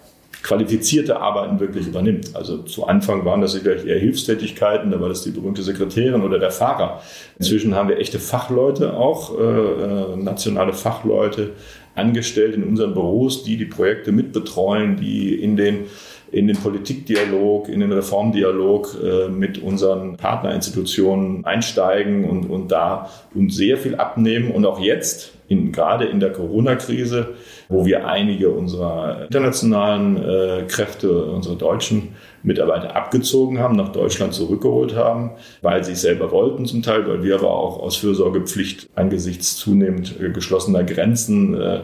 qualifizierte 0.41 1.19
Arbeiten 1.19 1.59
wirklich 1.59 1.87
übernimmt. 1.87 2.37
Also 2.37 2.59
zu 2.59 2.87
Anfang 2.87 3.25
waren 3.25 3.41
das 3.41 3.51
sicherlich 3.51 3.85
eher 3.85 3.99
Hilfstätigkeiten, 3.99 4.91
da 4.91 5.01
war 5.01 5.09
das 5.09 5.23
die 5.23 5.31
berühmte 5.31 5.61
Sekretärin 5.61 6.21
oder 6.21 6.39
der 6.39 6.51
Fahrer. 6.51 7.01
Inzwischen 7.37 7.75
haben 7.75 7.89
wir 7.89 7.97
echte 7.97 8.19
Fachleute 8.19 8.93
auch, 8.93 9.37
äh, 9.37 9.43
äh, 9.43 10.15
nationale 10.15 10.71
Fachleute 10.71 11.51
angestellt 11.95 12.55
in 12.55 12.63
unseren 12.63 12.93
Büros, 12.93 13.43
die 13.43 13.57
die 13.57 13.65
Projekte 13.65 14.13
mitbetreuen, 14.13 14.95
die 14.95 15.35
in 15.35 15.57
den 15.57 15.87
in 16.31 16.47
den 16.47 16.57
Politikdialog, 16.57 17.69
in 17.69 17.79
den 17.79 17.91
Reformdialog 17.91 18.97
äh, 19.03 19.29
mit 19.29 19.57
unseren 19.57 20.17
Partnerinstitutionen 20.17 21.45
einsteigen 21.45 22.25
und, 22.25 22.49
und 22.49 22.71
da 22.71 23.09
uns 23.33 23.55
sehr 23.55 23.77
viel 23.77 23.95
abnehmen. 23.95 24.51
Und 24.51 24.65
auch 24.65 24.79
jetzt, 24.79 25.33
in, 25.47 25.71
gerade 25.71 26.05
in 26.05 26.19
der 26.19 26.31
Corona-Krise, 26.31 27.35
wo 27.67 27.85
wir 27.85 28.07
einige 28.07 28.49
unserer 28.49 29.25
internationalen 29.25 30.17
äh, 30.17 30.63
Kräfte, 30.67 31.25
unsere 31.25 31.55
deutschen 31.55 32.09
Mitarbeiter 32.43 32.95
abgezogen 32.95 33.59
haben, 33.59 33.75
nach 33.75 33.91
Deutschland 33.91 34.33
zurückgeholt 34.33 34.95
haben, 34.95 35.31
weil 35.61 35.83
sie 35.83 35.93
es 35.93 36.01
selber 36.01 36.31
wollten 36.31 36.65
zum 36.65 36.81
Teil, 36.83 37.07
weil 37.07 37.23
wir 37.23 37.35
aber 37.35 37.51
auch 37.51 37.79
aus 37.79 37.97
Fürsorgepflicht 37.97 38.89
angesichts 38.95 39.55
zunehmend 39.57 40.15
äh, 40.21 40.29
geschlossener 40.29 40.83
Grenzen 40.83 41.59
äh, 41.59 41.81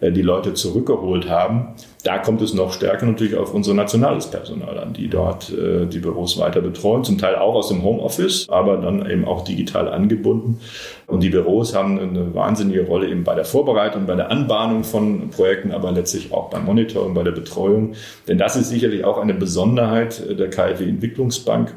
die 0.00 0.22
Leute 0.22 0.54
zurückgeholt 0.54 1.28
haben. 1.28 1.74
Da 2.02 2.18
kommt 2.18 2.42
es 2.42 2.52
noch 2.52 2.72
stärker 2.72 3.06
natürlich 3.06 3.34
auf 3.34 3.54
unser 3.54 3.72
nationales 3.72 4.26
Personal 4.26 4.78
an, 4.78 4.92
die 4.92 5.08
dort 5.08 5.50
äh, 5.50 5.86
die 5.86 6.00
Büros 6.00 6.38
weiter 6.38 6.60
betreuen, 6.60 7.02
zum 7.02 7.16
Teil 7.16 7.36
auch 7.36 7.54
aus 7.54 7.68
dem 7.68 7.82
Homeoffice, 7.82 8.46
aber 8.50 8.76
dann 8.76 9.08
eben 9.10 9.24
auch 9.24 9.42
digital 9.44 9.88
angebunden. 9.88 10.60
Und 11.06 11.22
die 11.22 11.30
Büros 11.30 11.74
haben 11.74 11.98
eine 11.98 12.34
wahnsinnige 12.34 12.86
Rolle 12.86 13.08
eben 13.08 13.24
bei 13.24 13.34
der 13.34 13.46
Vorbereitung, 13.46 14.06
bei 14.06 14.16
der 14.16 14.30
Anbahnung 14.30 14.84
von 14.84 15.30
Projekten, 15.30 15.72
aber 15.72 15.92
letztlich 15.92 16.32
auch 16.32 16.50
beim 16.50 16.66
Monitoring, 16.66 17.14
bei 17.14 17.22
der 17.22 17.32
Betreuung. 17.32 17.94
Denn 18.28 18.36
das 18.36 18.56
ist 18.56 18.68
sicherlich 18.68 19.04
auch 19.04 19.18
eine 19.18 19.34
Besonderheit 19.34 20.38
der 20.38 20.50
KfW 20.50 20.84
Entwicklungsbank. 20.84 21.74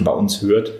Bei 0.00 0.12
uns 0.12 0.42
hört 0.42 0.72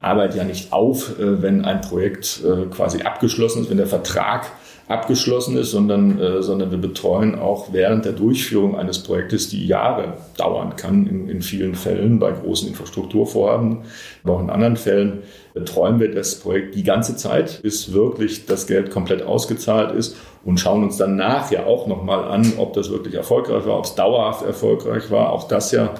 Arbeit 0.00 0.34
ja 0.34 0.42
nicht 0.42 0.72
auf, 0.72 1.18
äh, 1.20 1.42
wenn 1.42 1.64
ein 1.64 1.80
Projekt 1.80 2.42
quasi 2.70 3.02
abgeschlossen 3.02 3.62
ist, 3.62 3.70
wenn 3.70 3.76
der 3.76 3.86
Vertrag 3.86 4.50
abgeschlossen 4.88 5.56
ist, 5.56 5.72
sondern, 5.72 6.20
äh, 6.20 6.42
sondern 6.42 6.70
wir 6.70 6.78
betreuen 6.78 7.36
auch 7.36 7.72
während 7.72 8.04
der 8.04 8.12
Durchführung 8.12 8.76
eines 8.76 9.00
Projektes, 9.00 9.48
die 9.48 9.66
Jahre 9.66 10.14
dauern 10.36 10.76
kann, 10.76 11.06
in, 11.06 11.28
in 11.28 11.42
vielen 11.42 11.74
Fällen 11.74 12.20
bei 12.20 12.30
großen 12.30 12.68
Infrastrukturvorhaben, 12.68 13.78
aber 14.22 14.34
auch 14.34 14.40
in 14.40 14.50
anderen 14.50 14.76
Fällen 14.76 15.22
betreuen 15.54 15.98
wir 15.98 16.14
das 16.14 16.36
Projekt 16.36 16.76
die 16.76 16.84
ganze 16.84 17.16
Zeit, 17.16 17.62
bis 17.62 17.92
wirklich 17.92 18.46
das 18.46 18.66
Geld 18.66 18.90
komplett 18.90 19.22
ausgezahlt 19.22 19.92
ist 19.92 20.16
und 20.44 20.60
schauen 20.60 20.84
uns 20.84 20.98
dann 20.98 21.16
nachher 21.16 21.66
auch 21.66 21.88
nochmal 21.88 22.24
an, 22.24 22.52
ob 22.58 22.74
das 22.74 22.90
wirklich 22.90 23.14
erfolgreich 23.14 23.66
war, 23.66 23.78
ob 23.78 23.86
es 23.86 23.94
dauerhaft 23.96 24.46
erfolgreich 24.46 25.10
war. 25.10 25.32
Auch 25.32 25.48
das 25.48 25.72
ja 25.72 25.94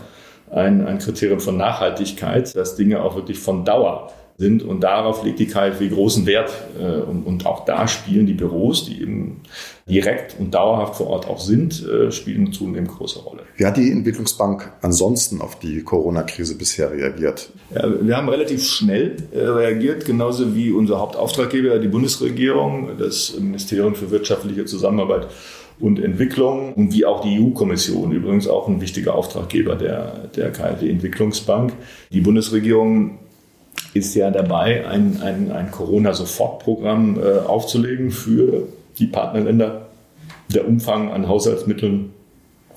ein, 0.51 0.87
ein 0.87 0.99
Kriterium 0.99 1.41
von 1.41 1.57
Nachhaltigkeit, 1.57 2.55
dass 2.55 2.77
Dinge 2.77 3.03
auch 3.03 3.17
wirklich 3.17 3.39
von 3.39 3.65
Dauer 3.65 4.13
sind. 4.39 4.63
Und 4.63 4.81
darauf 4.81 5.25
legt 5.25 5.39
die 5.39 5.47
KfW 5.47 5.89
großen 5.89 6.27
Wert. 6.27 6.53
Äh, 6.79 7.03
und, 7.03 7.27
und 7.27 7.47
auch 7.47 7.65
da 7.65 7.89
spielen 7.89 8.27
die 8.27 8.35
Büros, 8.35 8.87
die 8.87 9.01
eben 9.01 9.41
direkt 9.89 10.37
und 10.39 10.53
dauerhaft 10.53 10.97
vor 10.97 11.09
Ort 11.09 11.27
auch 11.27 11.41
sind, 11.41 11.87
äh, 11.87 12.11
spielen 12.11 12.53
zunehmend 12.53 12.89
große 12.89 13.21
Rolle. 13.21 13.43
Wie 13.57 13.65
hat 13.65 13.77
die 13.77 13.91
Entwicklungsbank 13.91 14.73
ansonsten 14.83 15.41
auf 15.41 15.59
die 15.59 15.83
Corona-Krise 15.83 16.57
bisher 16.57 16.91
reagiert? 16.91 17.51
Ja, 17.75 17.85
wir 18.01 18.17
haben 18.17 18.29
relativ 18.29 18.65
schnell 18.65 19.17
äh, 19.33 19.41
reagiert, 19.41 20.05
genauso 20.05 20.55
wie 20.55 20.71
unser 20.71 20.99
Hauptauftraggeber, 20.99 21.79
die 21.79 21.89
Bundesregierung, 21.89 22.91
das 22.99 23.35
Ministerium 23.39 23.95
für 23.95 24.11
wirtschaftliche 24.11 24.65
Zusammenarbeit 24.65 25.29
und 25.79 26.01
Entwicklung 26.01 26.73
und 26.73 26.93
wie 26.93 27.05
auch 27.05 27.21
die 27.21 27.39
EU-Kommission, 27.39 28.11
übrigens 28.13 28.49
auch 28.49 28.67
ein 28.67 28.81
wichtiger 28.81 29.15
Auftraggeber 29.15 29.77
der, 29.77 30.29
der 30.35 30.51
KfW 30.51 30.89
Entwicklungsbank. 30.89 31.73
Die 32.11 32.23
Bundesregierung 32.23 33.19
ist 33.97 34.15
ja 34.15 34.31
dabei, 34.31 34.87
ein, 34.87 35.21
ein, 35.23 35.51
ein 35.53 35.71
Corona-Sofortprogramm 35.71 37.19
äh, 37.19 37.39
aufzulegen 37.47 38.11
für 38.11 38.69
die 38.99 39.07
Partnerländer. 39.07 39.87
Der 40.55 40.67
Umfang 40.67 41.11
an 41.11 41.29
Haushaltsmitteln 41.29 42.13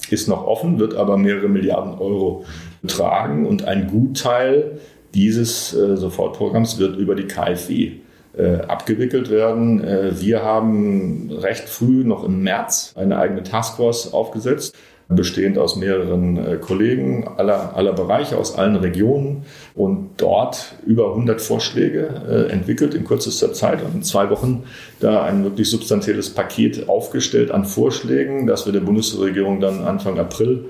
ist 0.09 0.27
noch 0.27 0.45
offen, 0.45 0.79
wird 0.79 0.95
aber 0.95 1.17
mehrere 1.17 1.49
Milliarden 1.49 1.93
Euro 1.99 2.45
betragen 2.81 3.45
und 3.45 3.65
ein 3.65 3.87
Gutteil 3.87 4.79
dieses 5.13 5.73
äh, 5.73 5.97
Sofortprogramms 5.97 6.79
wird 6.79 6.97
über 6.97 7.15
die 7.15 7.25
KfW 7.25 7.91
äh, 8.37 8.55
abgewickelt 8.67 9.29
werden. 9.29 9.83
Äh, 9.83 10.19
wir 10.21 10.43
haben 10.43 11.31
recht 11.31 11.67
früh, 11.67 12.03
noch 12.03 12.23
im 12.23 12.43
März, 12.43 12.93
eine 12.95 13.17
eigene 13.17 13.43
Taskforce 13.43 14.13
aufgesetzt 14.13 14.75
bestehend 15.09 15.57
aus 15.57 15.75
mehreren 15.75 16.37
äh, 16.37 16.57
Kollegen 16.57 17.27
aller, 17.37 17.75
aller 17.75 17.93
Bereiche, 17.93 18.37
aus 18.37 18.55
allen 18.55 18.75
Regionen 18.75 19.43
und 19.75 20.11
dort 20.17 20.75
über 20.85 21.09
100 21.09 21.41
Vorschläge 21.41 22.21
äh, 22.29 22.51
entwickelt 22.51 22.93
in 22.93 23.05
kürzester 23.05 23.51
Zeit 23.51 23.83
und 23.83 23.95
in 23.95 24.03
zwei 24.03 24.29
Wochen 24.29 24.63
da 24.99 25.23
ein 25.23 25.43
wirklich 25.43 25.69
substanzielles 25.69 26.29
Paket 26.29 26.87
aufgestellt 26.87 27.49
an 27.49 27.65
Vorschlägen, 27.65 28.45
das 28.45 28.67
wir 28.67 28.73
der 28.73 28.81
Bundesregierung 28.81 29.59
dann 29.59 29.83
Anfang 29.83 30.19
April 30.19 30.65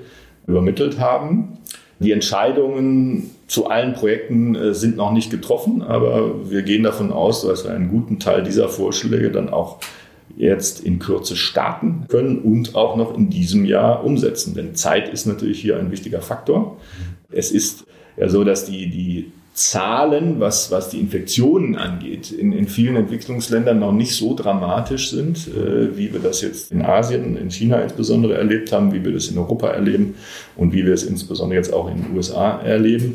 übermittelt 0.46 0.98
haben. 0.98 1.58
Die 1.98 2.12
Entscheidungen 2.12 3.32
zu 3.46 3.68
allen 3.68 3.92
Projekten 3.92 4.54
äh, 4.54 4.72
sind 4.72 4.96
noch 4.96 5.12
nicht 5.12 5.30
getroffen, 5.30 5.82
aber 5.82 6.50
wir 6.50 6.62
gehen 6.62 6.82
davon 6.82 7.12
aus, 7.12 7.42
dass 7.42 7.64
wir 7.64 7.72
einen 7.72 7.90
guten 7.90 8.18
Teil 8.18 8.42
dieser 8.42 8.70
Vorschläge 8.70 9.30
dann 9.30 9.50
auch 9.50 9.80
jetzt 10.36 10.80
in 10.80 10.98
Kürze 10.98 11.36
starten 11.36 12.06
können 12.08 12.38
und 12.38 12.74
auch 12.74 12.96
noch 12.96 13.16
in 13.16 13.30
diesem 13.30 13.64
Jahr 13.64 14.04
umsetzen. 14.04 14.54
Denn 14.54 14.74
Zeit 14.74 15.08
ist 15.08 15.26
natürlich 15.26 15.60
hier 15.60 15.78
ein 15.78 15.90
wichtiger 15.90 16.22
Faktor. 16.22 16.78
Es 17.30 17.50
ist 17.50 17.84
ja 18.16 18.28
so, 18.28 18.44
dass 18.44 18.64
die, 18.64 18.88
die 18.90 19.32
Zahlen, 19.52 20.40
was, 20.40 20.70
was 20.70 20.90
die 20.90 21.00
Infektionen 21.00 21.76
angeht, 21.76 22.30
in, 22.30 22.52
in 22.52 22.66
vielen 22.66 22.96
Entwicklungsländern 22.96 23.78
noch 23.78 23.92
nicht 23.92 24.14
so 24.14 24.34
dramatisch 24.34 25.10
sind, 25.10 25.48
äh, 25.48 25.96
wie 25.96 26.12
wir 26.12 26.20
das 26.20 26.40
jetzt 26.40 26.72
in 26.72 26.82
Asien, 26.82 27.36
in 27.36 27.50
China 27.50 27.80
insbesondere 27.80 28.34
erlebt 28.34 28.72
haben, 28.72 28.92
wie 28.92 29.04
wir 29.04 29.12
das 29.12 29.28
in 29.28 29.38
Europa 29.38 29.68
erleben 29.68 30.14
und 30.56 30.72
wie 30.72 30.86
wir 30.86 30.94
es 30.94 31.02
insbesondere 31.02 31.58
jetzt 31.58 31.72
auch 31.72 31.90
in 31.90 32.02
den 32.02 32.16
USA 32.16 32.60
erleben. 32.60 33.12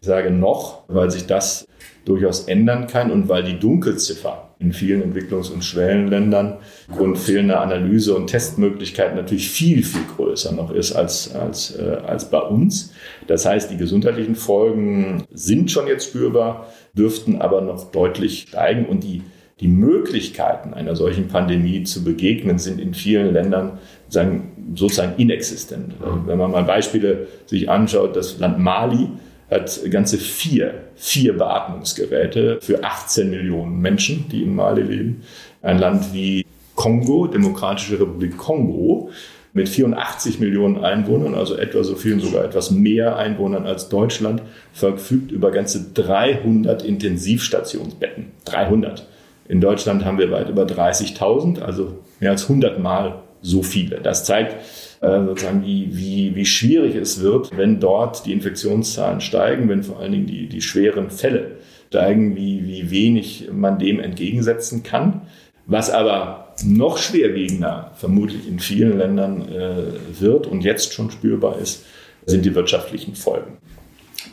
Ich 0.00 0.06
sage 0.06 0.30
noch, 0.30 0.82
weil 0.88 1.10
sich 1.10 1.26
das 1.26 1.66
durchaus 2.04 2.44
ändern 2.44 2.86
kann 2.86 3.10
und 3.10 3.28
weil 3.28 3.42
die 3.42 3.58
Dunkelziffer 3.58 4.47
in 4.60 4.72
vielen 4.72 5.02
Entwicklungs- 5.02 5.52
und 5.52 5.64
Schwellenländern 5.64 6.58
aufgrund 6.90 7.18
fehlender 7.18 7.60
Analyse 7.60 8.14
und 8.14 8.26
Testmöglichkeiten 8.26 9.16
natürlich 9.16 9.48
viel, 9.50 9.84
viel 9.84 10.02
größer 10.16 10.52
noch 10.52 10.72
ist 10.72 10.92
als, 10.92 11.34
als, 11.34 11.76
äh, 11.76 11.98
als 12.06 12.30
bei 12.30 12.40
uns. 12.40 12.92
Das 13.28 13.46
heißt, 13.46 13.70
die 13.70 13.76
gesundheitlichen 13.76 14.34
Folgen 14.34 15.24
sind 15.32 15.70
schon 15.70 15.86
jetzt 15.86 16.08
spürbar, 16.08 16.66
dürften 16.94 17.40
aber 17.40 17.60
noch 17.60 17.92
deutlich 17.92 18.46
steigen 18.48 18.86
und 18.86 19.04
die 19.04 19.22
die 19.60 19.68
Möglichkeiten 19.68 20.72
einer 20.72 20.94
solchen 20.94 21.28
Pandemie 21.28 21.82
zu 21.82 22.04
begegnen 22.04 22.58
sind 22.58 22.80
in 22.80 22.94
vielen 22.94 23.32
Ländern 23.32 23.78
sozusagen, 24.04 24.74
sozusagen 24.76 25.14
inexistent. 25.16 25.94
Wenn 26.26 26.38
man 26.38 26.52
mal 26.52 26.62
Beispiele 26.62 27.26
sich 27.46 27.68
anschaut, 27.68 28.14
das 28.14 28.38
Land 28.38 28.58
Mali 28.60 29.08
hat 29.50 29.80
ganze 29.90 30.18
vier, 30.18 30.74
vier 30.96 31.36
Beatmungsgeräte 31.36 32.58
für 32.60 32.84
18 32.84 33.30
Millionen 33.30 33.80
Menschen, 33.80 34.28
die 34.28 34.42
in 34.42 34.54
Mali 34.54 34.82
leben. 34.82 35.22
Ein 35.62 35.78
Land 35.78 36.12
wie 36.12 36.44
Kongo, 36.74 37.26
Demokratische 37.26 37.98
Republik 38.00 38.36
Kongo, 38.36 39.10
mit 39.54 39.68
84 39.68 40.38
Millionen 40.38 40.84
Einwohnern, 40.84 41.34
also 41.34 41.56
etwa 41.56 41.82
so 41.82 41.96
viel, 41.96 42.20
sogar 42.20 42.44
etwas 42.44 42.70
mehr 42.70 43.16
Einwohnern 43.16 43.66
als 43.66 43.88
Deutschland, 43.88 44.42
verfügt 44.72 45.32
über 45.32 45.50
ganze 45.50 45.92
300 45.94 46.84
Intensivstationsbetten. 46.84 48.26
300. 48.44 49.06
In 49.48 49.60
Deutschland 49.60 50.04
haben 50.04 50.18
wir 50.18 50.30
weit 50.30 50.50
über 50.50 50.64
30.000, 50.64 51.60
also 51.60 51.98
mehr 52.20 52.32
als 52.32 52.44
100 52.44 52.78
Mal 52.78 53.22
so 53.40 53.62
viele. 53.62 54.00
Das 54.00 54.24
zeigt, 54.24 54.56
äh, 55.00 55.24
sozusagen, 55.24 55.64
wie, 55.64 55.88
wie, 55.92 56.34
wie 56.34 56.46
schwierig 56.46 56.96
es 56.96 57.20
wird, 57.20 57.56
wenn 57.56 57.80
dort 57.80 58.26
die 58.26 58.32
Infektionszahlen 58.32 59.20
steigen, 59.20 59.68
wenn 59.68 59.82
vor 59.82 60.00
allen 60.00 60.12
Dingen 60.12 60.26
die, 60.26 60.48
die 60.48 60.62
schweren 60.62 61.10
Fälle 61.10 61.58
steigen, 61.88 62.36
wie, 62.36 62.66
wie 62.66 62.90
wenig 62.90 63.48
man 63.52 63.78
dem 63.78 64.00
entgegensetzen 64.00 64.82
kann. 64.82 65.22
Was 65.66 65.90
aber 65.90 66.54
noch 66.64 66.98
schwerwiegender 66.98 67.92
vermutlich 67.94 68.48
in 68.48 68.58
vielen 68.58 68.98
Ländern 68.98 69.42
äh, 69.48 70.20
wird 70.20 70.46
und 70.46 70.64
jetzt 70.64 70.94
schon 70.94 71.10
spürbar 71.10 71.58
ist, 71.58 71.84
sind 72.26 72.44
die 72.44 72.54
wirtschaftlichen 72.54 73.14
Folgen. 73.14 73.58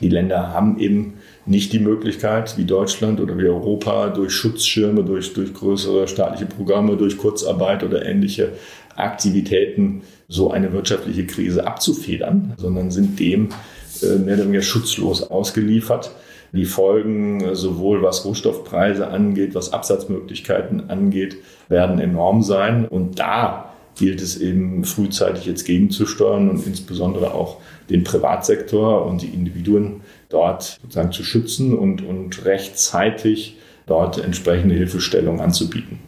Die 0.02 0.10
Länder 0.10 0.50
haben 0.50 0.80
eben 0.80 1.16
nicht 1.46 1.72
die 1.74 1.80
Möglichkeit, 1.80 2.58
wie 2.58 2.66
Deutschland 2.66 3.20
oder 3.20 3.38
wie 3.38 3.46
Europa, 3.46 4.10
durch 4.10 4.34
Schutzschirme, 4.34 5.04
durch, 5.04 5.34
durch 5.34 5.54
größere 5.54 6.08
staatliche 6.08 6.48
Programme, 6.48 6.98
durch 6.98 7.18
Kurzarbeit 7.18 7.84
oder 7.84 8.06
ähnliche 8.06 8.54
Aktivitäten 8.96 10.02
so 10.28 10.52
eine 10.52 10.74
wirtschaftliche 10.74 11.26
Krise 11.26 11.68
abzufedern, 11.68 12.54
sondern 12.58 12.92
sind 12.92 13.20
dem 13.20 13.50
äh, 14.02 14.18
mehr 14.18 14.36
oder 14.36 14.46
weniger 14.46 14.62
schutzlos 14.62 15.24
ausgeliefert. 15.24 16.12
Die 16.52 16.66
Folgen, 16.66 17.42
äh, 17.42 17.56
sowohl 17.56 18.02
was 18.02 18.26
Rohstoffpreise 18.26 19.08
angeht, 19.08 19.56
was 19.56 19.74
Absatzmöglichkeiten 19.74 20.90
angeht, 20.90 21.38
werden 21.68 22.00
enorm 22.00 22.44
sein. 22.44 22.88
Und 22.88 23.20
da 23.20 23.74
gilt 23.98 24.22
es 24.22 24.38
eben 24.38 24.84
frühzeitig 24.84 25.46
jetzt 25.46 25.66
gegenzusteuern 25.66 26.50
und 26.50 26.66
insbesondere 26.66 27.34
auch 27.34 27.58
den 27.90 28.04
Privatsektor 28.04 29.06
und 29.06 29.22
die 29.22 29.28
Individuen 29.28 30.02
dort 30.30 30.80
sozusagen 30.82 31.12
zu 31.12 31.24
schützen 31.24 31.78
und, 31.78 32.06
und 32.06 32.46
rechtzeitig 32.46 33.58
dort 33.86 34.24
entsprechende 34.24 34.76
Hilfestellung 34.76 35.40
anzubieten. 35.40 36.00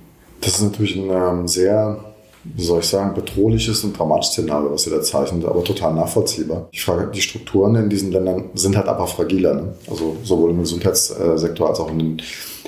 Das 0.42 0.56
ist 0.56 0.64
natürlich 0.64 0.96
ein 0.96 1.10
ähm, 1.10 1.48
sehr 1.48 2.04
wie 2.44 2.64
soll 2.64 2.80
ich 2.80 2.88
sagen, 2.88 3.14
bedrohliches 3.14 3.84
und 3.84 3.98
dramatisches 3.98 4.34
Szenario, 4.34 4.72
was 4.72 4.88
ihr 4.88 4.94
da 4.94 5.02
zeichnet, 5.02 5.46
aber 5.46 5.64
total 5.64 5.94
nachvollziehbar. 5.94 6.70
Ich 6.72 6.84
frage, 6.84 7.12
die 7.12 7.22
Strukturen 7.22 7.76
in 7.76 7.90
diesen 7.90 8.12
Ländern 8.12 8.50
sind 8.54 8.78
halt 8.78 8.88
einfach 8.88 9.08
fragiler, 9.08 9.54
ne? 9.54 9.74
also 9.90 10.18
sowohl 10.24 10.52
im 10.52 10.60
Gesundheitssektor 10.60 11.70
als 11.70 11.80
auch 11.80 11.90
in, 11.90 12.22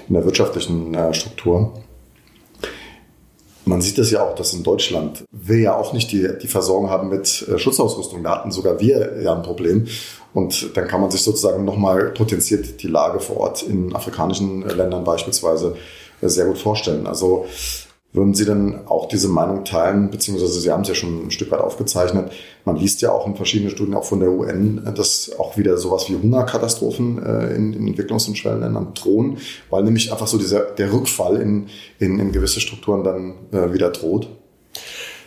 in 0.07 0.13
der 0.13 0.25
wirtschaftlichen 0.25 0.93
äh, 0.93 1.13
Struktur. 1.13 1.73
Man 3.65 3.81
sieht 3.81 3.99
es 3.99 4.09
ja 4.09 4.23
auch, 4.23 4.33
dass 4.33 4.53
in 4.53 4.63
Deutschland 4.63 5.23
wir 5.31 5.59
ja 5.59 5.75
auch 5.75 5.93
nicht 5.93 6.12
die, 6.12 6.27
die 6.41 6.47
Versorgung 6.47 6.89
haben 6.89 7.10
mit 7.10 7.47
äh, 7.47 7.60
Schutzausrüstung. 7.60 8.23
Da 8.23 8.38
hatten 8.38 8.51
sogar 8.51 8.79
wir 8.79 9.21
ja 9.21 9.36
ein 9.36 9.43
Problem. 9.43 9.88
Und 10.34 10.75
dann 10.75 10.88
kann 10.88 11.01
man 11.01 11.12
sich 11.12 11.21
sozusagen 11.21 11.65
nochmal 11.65 12.12
potenziert 12.12 12.82
die 12.82 12.88
Lage 12.88 13.19
vor 13.19 13.38
Ort 13.38 13.63
in 13.63 13.95
afrikanischen 13.95 14.62
Ländern 14.62 15.03
beispielsweise 15.03 15.75
äh, 16.21 16.29
sehr 16.29 16.45
gut 16.45 16.58
vorstellen. 16.58 17.05
Also 17.05 17.45
würden 18.12 18.34
Sie 18.34 18.45
denn 18.45 18.88
auch 18.88 19.08
diese 19.08 19.28
Meinung 19.28 19.65
teilen, 19.65 20.10
beziehungsweise 20.10 20.60
Sie 20.60 20.72
haben 20.72 20.82
es 20.82 20.88
ja 20.88 20.95
schon 20.95 21.28
ein 21.28 21.32
Stück 21.32 21.52
weit 21.52 21.60
aufgezeichnet, 21.60 22.32
man 22.65 22.76
liest 22.76 23.02
ja 23.02 23.12
auch 23.12 23.28
in 23.28 23.36
verschiedenen 23.36 23.72
Studien, 23.72 23.93
auch 23.93 24.04
von 24.04 24.19
der 24.19 24.32
UN, 24.32 24.82
dass 24.95 25.32
auch 25.38 25.58
wieder 25.58 25.78
sowas 25.78 26.10
wie 26.10 26.15
Hungerkatastrophen 26.15 27.24
äh, 27.24 27.56
in, 27.56 27.74
in 27.74 27.88
Entwicklungs- 27.88 28.28
und 28.28 28.38
Schwellenländern 28.38 28.93
drohen, 28.95 29.38
weil 29.69 29.84
nämlich 29.84 30.12
einfach 30.12 30.28
so 30.28 30.38
dieser, 30.38 30.62
der 30.62 30.91
Rückfall 30.91 31.38
in, 31.38 31.67
in, 32.00 32.19
in 32.19 32.32
gewisse 32.32 32.60
Strukturen 32.60 33.04
dann 33.04 33.34
äh, 33.52 33.74
wieder 33.74 33.91
droht? 33.91 34.28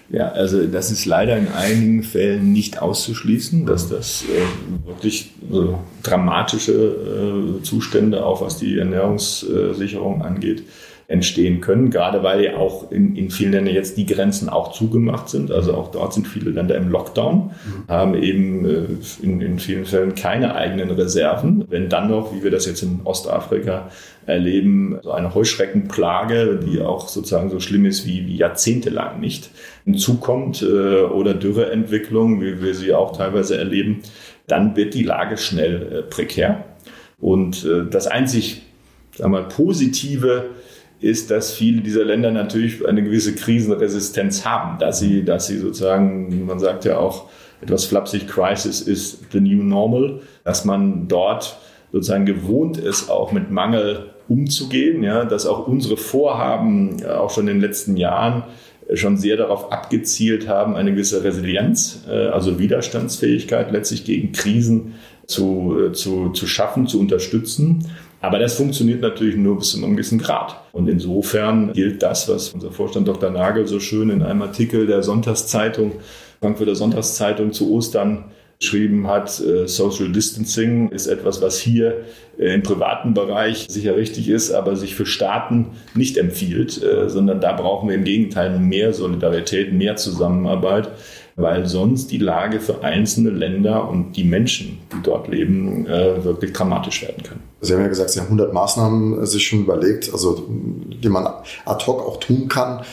Ja, 0.09 0.29
also 0.29 0.67
das 0.67 0.91
ist 0.91 1.07
leider 1.07 1.39
in 1.39 1.49
einigen 1.49 2.03
Fällen 2.03 2.53
nicht 2.53 2.83
auszuschließen, 2.83 3.65
dass 3.65 3.89
das 3.89 4.25
äh, 4.25 4.87
wirklich 4.87 5.31
äh, 5.51 5.75
dramatische 6.03 6.73
äh, 6.73 7.63
Zustände, 7.63 8.27
auch 8.27 8.43
was 8.43 8.59
die 8.59 8.79
Ernährungssicherung 8.79 10.23
angeht, 10.23 10.65
entstehen 11.13 11.61
können, 11.61 11.91
gerade 11.91 12.23
weil 12.23 12.43
ja 12.43 12.57
auch 12.57 12.91
in, 12.91 13.15
in 13.17 13.31
vielen 13.31 13.53
Ländern 13.53 13.75
jetzt 13.75 13.99
die 13.99 14.07
Grenzen 14.07 14.49
auch 14.49 14.73
zugemacht 14.73 15.29
sind. 15.29 15.53
Also 15.53 15.75
auch 15.75 15.91
dort 15.91 16.15
sind 16.15 16.27
viele 16.27 16.51
Länder 16.51 16.75
im 16.75 16.89
Lockdown, 16.89 17.37
mhm. 17.37 17.53
haben 17.89 18.15
eben 18.15 18.65
äh, 18.65 18.87
in, 19.23 19.43
in 19.43 19.59
vielen 19.59 19.85
Fällen 19.85 20.15
keine 20.15 20.55
eigenen 20.55 20.91
Reserven. 20.91 21.67
Wenn 21.69 21.91
dann 21.91 22.09
noch, 22.09 22.35
wie 22.35 22.43
wir 22.43 22.51
das 22.51 22.65
jetzt 22.65 22.83
in 22.83 23.01
Ostafrika 23.05 23.91
erleben, 24.25 24.99
so 25.03 25.11
eine 25.11 25.35
Heuschreckenplage, 25.35 26.59
die 26.65 26.81
auch 26.81 27.09
sozusagen 27.09 27.51
so 27.51 27.61
schlimm 27.61 27.85
ist 27.85 28.07
wie, 28.07 28.27
wie 28.27 28.37
jahrzehntelang 28.37 29.21
nicht 29.21 29.51
hinzukommt, 29.85 30.63
äh, 30.63 31.03
oder 31.03 31.35
Dürreentwicklung, 31.35 32.41
wie 32.41 32.63
wir 32.63 32.75
sie 32.75 32.95
auch 32.95 33.15
teilweise 33.15 33.59
erleben, 33.59 34.01
dann 34.47 34.77
wird 34.77 34.95
die 34.95 35.05
Lage 35.05 35.37
schnell 35.37 35.93
äh, 35.93 36.03
prekär. 36.03 36.65
Und 37.21 37.67
äh, 37.67 37.85
das 37.91 38.07
einzig 38.07 38.63
sagen 39.17 39.33
wir 39.33 39.41
mal, 39.41 39.49
positive 39.49 40.51
ist, 41.03 41.31
dass 41.31 41.53
viele 41.53 41.83
dieser 41.83 42.05
Länder 42.05 42.31
natürlich 42.31 42.87
eine 42.87 43.03
gewisse 43.03 43.35
Krisenresistenz 43.35 44.45
haben, 44.45 44.79
dass 44.79 45.01
sie, 45.01 45.25
dass 45.25 45.47
sie 45.47 45.59
sozusagen, 45.59 46.47
man 46.47 46.59
sagt 46.59 46.85
ja 46.85 46.99
auch 46.99 47.29
etwas 47.61 47.85
flapsig, 47.85 48.27
Crisis 48.27 48.81
is 48.81 49.21
the 49.33 49.41
new 49.41 49.63
normal, 49.63 50.21
dass 50.45 50.65
man 50.65 51.09
dort 51.09 51.59
sozusagen 51.93 52.27
gewohnt 52.27 52.79
ist, 52.79 53.11
auch 53.11 53.33
mit 53.33 53.51
Mangel 53.51 54.11
umzugehen, 54.29 55.03
ja, 55.03 55.25
dass 55.25 55.47
auch 55.47 55.67
unsere 55.67 55.97
Vorhaben 55.97 57.05
auch 57.05 57.31
schon 57.31 57.49
in 57.49 57.55
den 57.55 57.61
letzten 57.61 57.97
Jahren 57.97 58.45
schon 58.95 59.17
sehr 59.17 59.37
darauf 59.37 59.73
abgezielt 59.73 60.49
haben, 60.49 60.77
eine 60.77 60.93
gewisse 60.93 61.23
Resilienz, 61.25 62.05
äh, 62.09 62.27
also 62.27 62.59
Widerstandsfähigkeit 62.59 63.71
letztlich 63.73 64.05
gegen 64.05 64.33
Krisen 64.33 64.95
zu, 65.27 65.77
äh, 65.79 65.93
zu, 65.93 66.31
zu 66.31 66.47
schaffen, 66.47 66.87
zu 66.87 66.99
unterstützen. 67.01 67.87
Aber 68.23 68.39
das 68.39 68.55
funktioniert 68.55 69.01
natürlich 69.01 69.37
nur 69.37 69.59
bis 69.59 69.73
zu 69.73 69.79
einem 69.79 69.97
gewissen 69.97 70.19
Grad. 70.19 70.57
Und 70.71 70.89
insofern 70.89 71.73
gilt 71.73 72.03
das, 72.05 72.29
was 72.29 72.51
unser 72.51 72.71
Vorstand 72.71 73.09
Dr. 73.09 73.31
Nagel 73.31 73.67
so 73.67 73.81
schön 73.81 74.11
in 74.11 74.23
einem 74.23 74.43
Artikel 74.43 74.87
der 74.87 75.03
Sonntagszeitung, 75.03 75.95
Frankfurter 76.41 76.77
Sonntagszeitung 76.77 77.53
zu 77.53 77.73
Ostern 77.73 78.27
geschrieben 78.61 79.09
hat, 79.09 79.41
äh, 79.41 79.67
Social 79.67 80.13
Distancing 80.13 80.91
ist 80.91 81.09
etwas, 81.09 81.43
was 81.43 81.59
hier 81.59 82.05
äh, 82.39 82.55
im 82.55 82.63
privaten 82.63 83.13
Bereich 83.13 83.67
sicher 83.69 83.97
richtig 83.97 84.29
ist, 84.29 84.53
aber 84.53 84.77
sich 84.77 84.95
für 84.95 85.05
Staaten 85.05 85.73
nicht 85.97 86.17
empfiehlt, 86.17 86.81
äh, 86.81 87.09
sondern 87.11 87.41
da 87.41 87.55
brauchen 87.55 87.89
wir 87.89 87.97
im 87.97 88.05
Gegenteil 88.05 88.57
mehr 88.61 88.93
Solidarität, 88.93 89.73
mehr 89.73 89.97
Zusammenarbeit 89.97 90.91
weil 91.37 91.67
sonst 91.67 92.11
die 92.11 92.19
Lage 92.19 92.61
für 92.61 92.85
einzelne 92.85 93.31
Länder 93.31 93.89
und 93.89 94.13
die 94.13 94.25
Menschen, 94.25 94.79
die 94.93 95.03
dort 95.03 95.29
leben, 95.29 95.87
äh, 95.87 96.25
wirklich 96.25 96.53
dramatisch 96.53 97.03
werden 97.03 97.23
kann. 97.23 97.41
Sie 97.61 97.73
haben 97.73 97.83
ja 97.83 97.89
gesagt, 97.89 98.11
Sie 98.11 98.21
haben 98.21 98.27
100 98.27 98.53
Maßnahmen 98.53 99.25
sich 99.27 99.47
schon 99.47 99.61
überlegt, 99.61 100.13
also 100.13 100.49
die 100.49 101.09
man 101.09 101.27
ad 101.27 101.87
hoc 101.87 102.01
auch 102.01 102.19
tun 102.19 102.49
kann. 102.49 102.85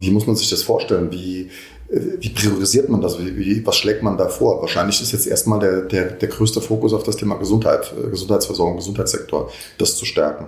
Wie 0.00 0.10
muss 0.10 0.26
man 0.26 0.36
sich 0.36 0.50
das 0.50 0.62
vorstellen? 0.62 1.12
Wie, 1.12 1.50
wie 2.18 2.30
priorisiert 2.30 2.88
man 2.88 3.00
das? 3.00 3.18
Wie, 3.18 3.36
wie, 3.36 3.66
was 3.66 3.76
schlägt 3.76 4.02
man 4.02 4.16
da 4.16 4.28
vor? 4.28 4.60
Wahrscheinlich 4.60 5.00
ist 5.00 5.12
jetzt 5.12 5.26
erstmal 5.26 5.60
der, 5.60 5.82
der, 5.82 6.10
der 6.10 6.28
größte 6.28 6.60
Fokus 6.60 6.92
auf 6.92 7.04
das 7.04 7.16
Thema 7.16 7.36
Gesundheit, 7.36 7.92
äh, 7.96 8.10
Gesundheitsversorgung, 8.10 8.76
Gesundheitssektor, 8.76 9.50
das 9.78 9.96
zu 9.96 10.04
stärken. 10.04 10.46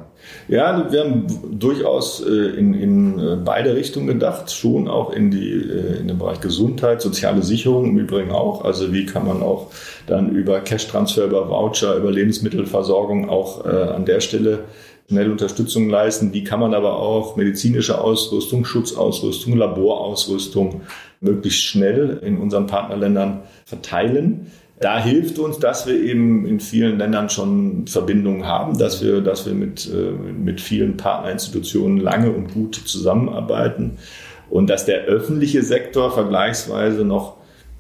Ja, 0.49 0.91
wir 0.91 1.01
haben 1.01 1.27
durchaus 1.53 2.25
äh, 2.27 2.31
in, 2.31 2.75
in 2.75 3.19
äh, 3.19 3.37
beide 3.37 3.77
Richtungen 3.77 4.09
gedacht, 4.09 4.51
schon 4.51 4.89
auch 4.89 5.13
in, 5.13 5.31
die, 5.31 5.53
in 5.53 6.09
den 6.09 6.19
Bereich 6.19 6.41
Gesundheit, 6.41 7.01
soziale 7.01 7.43
Sicherung 7.43 7.87
im 7.87 7.99
Übrigen 7.99 8.33
auch. 8.33 8.65
Also 8.65 8.93
wie 8.93 9.07
kann 9.07 9.27
man 9.27 9.43
auch 9.43 9.71
dann 10.07 10.31
über 10.31 10.61
Cash-Transfer, 10.61 11.27
über 11.27 11.49
Voucher, 11.49 11.97
über 11.97 12.11
Lebensmittelversorgung 12.11 13.29
auch 13.29 13.65
an 13.65 14.05
der 14.05 14.21
Stelle 14.21 14.65
schnell 15.09 15.31
Unterstützung 15.31 15.89
leisten. 15.89 16.33
Wie 16.33 16.45
kann 16.45 16.61
man 16.61 16.75
aber 16.75 16.99
auch 16.99 17.37
medizinische 17.37 18.01
Ausrüstung, 18.01 18.65
Schutzausrüstung, 18.65 19.57
Laborausrüstung 19.57 20.83
möglichst 21.27 21.63
schnell 21.63 22.21
in 22.23 22.39
unseren 22.39 22.67
Partnerländern 22.67 23.43
verteilen. 23.65 24.47
Da 24.81 25.03
hilft 25.03 25.39
uns, 25.39 25.59
dass 25.59 25.87
wir 25.87 25.95
eben 25.95 26.47
in 26.47 26.61
vielen 26.61 26.99
Ländern 26.99 27.31
schon 27.31 27.87
Verbindungen 27.87 28.47
haben, 28.47 28.79
dass 28.79 29.03
wir, 29.03 29.21
dass 29.23 29.47
wir 29.47 29.55
mit, 29.55 29.91
äh, 29.91 30.11
mit 30.33 30.61
vielen 30.61 30.97
Partnerinstitutionen 30.97 31.99
lange 31.99 32.31
und 32.31 32.53
gut 32.53 32.75
zusammenarbeiten 32.75 33.99
und 34.51 34.69
dass 34.69 34.85
der 34.85 35.05
öffentliche 35.05 35.63
Sektor 35.63 36.13
vergleichsweise 36.13 37.05
noch 37.05 37.37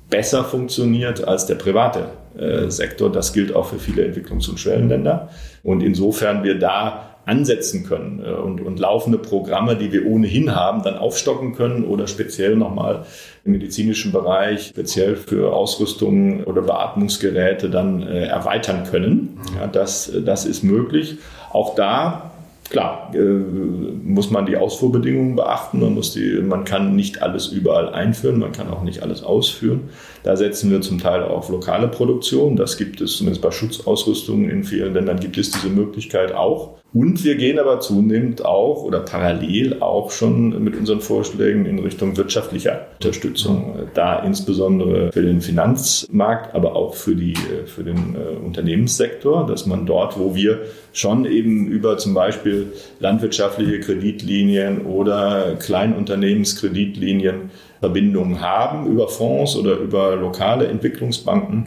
besser 0.09 0.45
funktioniert 0.45 1.27
als 1.27 1.47
der 1.47 1.57
private 1.57 2.09
äh, 2.39 2.71
Sektor. 2.71 3.11
Das 3.11 3.33
gilt 3.33 3.55
auch 3.55 3.67
für 3.67 3.79
viele 3.79 4.05
Entwicklungs- 4.05 4.49
und 4.49 4.59
Schwellenländer. 4.59 5.31
Und 5.63 5.83
insofern 5.83 6.45
wir 6.45 6.59
da 6.59 7.16
ansetzen 7.27 7.85
können 7.85 8.23
äh, 8.25 8.31
und, 8.31 8.63
und 8.63 8.79
laufende 8.79 9.19
Programme, 9.19 9.77
die 9.77 9.93
wir 9.93 10.07
ohnehin 10.07 10.55
haben, 10.55 10.83
dann 10.83 10.97
aufstocken 10.97 11.55
können 11.55 11.85
oder 11.85 12.07
speziell 12.07 12.57
nochmal 12.57 13.05
im 13.45 13.53
medizinischen 13.53 14.13
Bereich, 14.13 14.69
speziell 14.69 15.17
für 15.17 15.53
Ausrüstung 15.53 16.45
oder 16.45 16.63
Beatmungsgeräte 16.63 17.69
dann 17.69 18.03
äh, 18.03 18.27
erweitern 18.27 18.85
können. 18.85 19.41
Ja, 19.59 19.67
das, 19.67 20.11
das 20.25 20.47
ist 20.47 20.63
möglich. 20.63 21.19
Auch 21.53 21.75
da 21.75 22.31
Klar, 22.69 23.13
äh, 23.15 23.19
muss 23.19 24.31
man 24.31 24.47
die 24.47 24.57
Ausfuhrbedingungen 24.57 25.37
beachten. 25.37 25.81
Man, 25.81 25.95
muss 25.95 26.13
die, 26.13 26.41
man 26.43 26.65
kann 26.65 26.97
nicht 26.97 27.23
alles 27.23 27.49
überall 27.49 27.91
einführen, 27.91 28.41
man 28.41 28.53
kann 28.53 28.71
auch 28.71 28.83
nicht 28.83 29.03
alles 29.03 29.23
ausführen. 29.23 29.91
Da 30.25 30.37
setzen 30.37 30.71
wir 30.71 30.81
zum 30.81 30.99
Teil 30.99 31.23
auf 31.23 31.49
lokale 31.49 31.87
Produktion. 31.89 32.57
Das 32.57 32.77
gibt 32.77 33.01
es 33.01 33.19
zumindest 33.19 33.43
bei 33.43 33.53
Schutzausrüstungen 33.53 34.51
in 34.51 34.65
vielen 34.65 34.95
Ländern 34.95 35.21
gibt 35.21 35.39
es 35.39 35.53
diese 35.53 35.69
Möglichkeit 35.69 36.33
auch. 36.33 36.79
Und 36.97 37.25
wir 37.25 37.35
gehen 37.35 37.59
aber 37.59 37.81
zunehmend 37.81 38.43
auch 38.43 38.83
oder 38.83 39.01
parallel 39.01 39.83
auch 39.83 40.11
schon 40.11 40.65
mit 40.65 40.75
unseren 40.79 41.03
Vorschlägen 41.03 41.67
in 41.67 41.79
Richtung 41.79 42.17
wirtschaftlicher 42.17 42.87
Unterstützung. 42.95 43.75
Da 43.93 44.21
insbesondere 44.21 45.13
für 45.13 45.21
den 45.21 45.43
Finanzmarkt, 45.43 46.55
aber 46.55 46.75
auch 46.75 46.95
für, 46.95 47.15
die, 47.15 47.35
für 47.67 47.85
den 47.85 48.15
äh, 48.15 48.43
Unternehmenssektor, 48.43 49.47
dass 49.47 49.67
man 49.67 49.85
dort, 49.85 50.19
wo 50.19 50.35
wir 50.35 50.63
schon 50.95 51.27
eben 51.27 51.67
über 51.67 51.99
zum 51.99 52.15
Beispiel 52.15 52.73
landwirtschaftliche 52.99 53.81
Kreditlinien 53.81 54.87
oder 54.87 55.55
Kleinunternehmenskreditlinien 55.59 57.51
Verbindungen 57.81 58.41
haben 58.41 58.87
über 58.87 59.09
Fonds 59.09 59.55
oder 59.55 59.77
über 59.77 60.17
lokale 60.17 60.67
Entwicklungsbanken, 60.69 61.67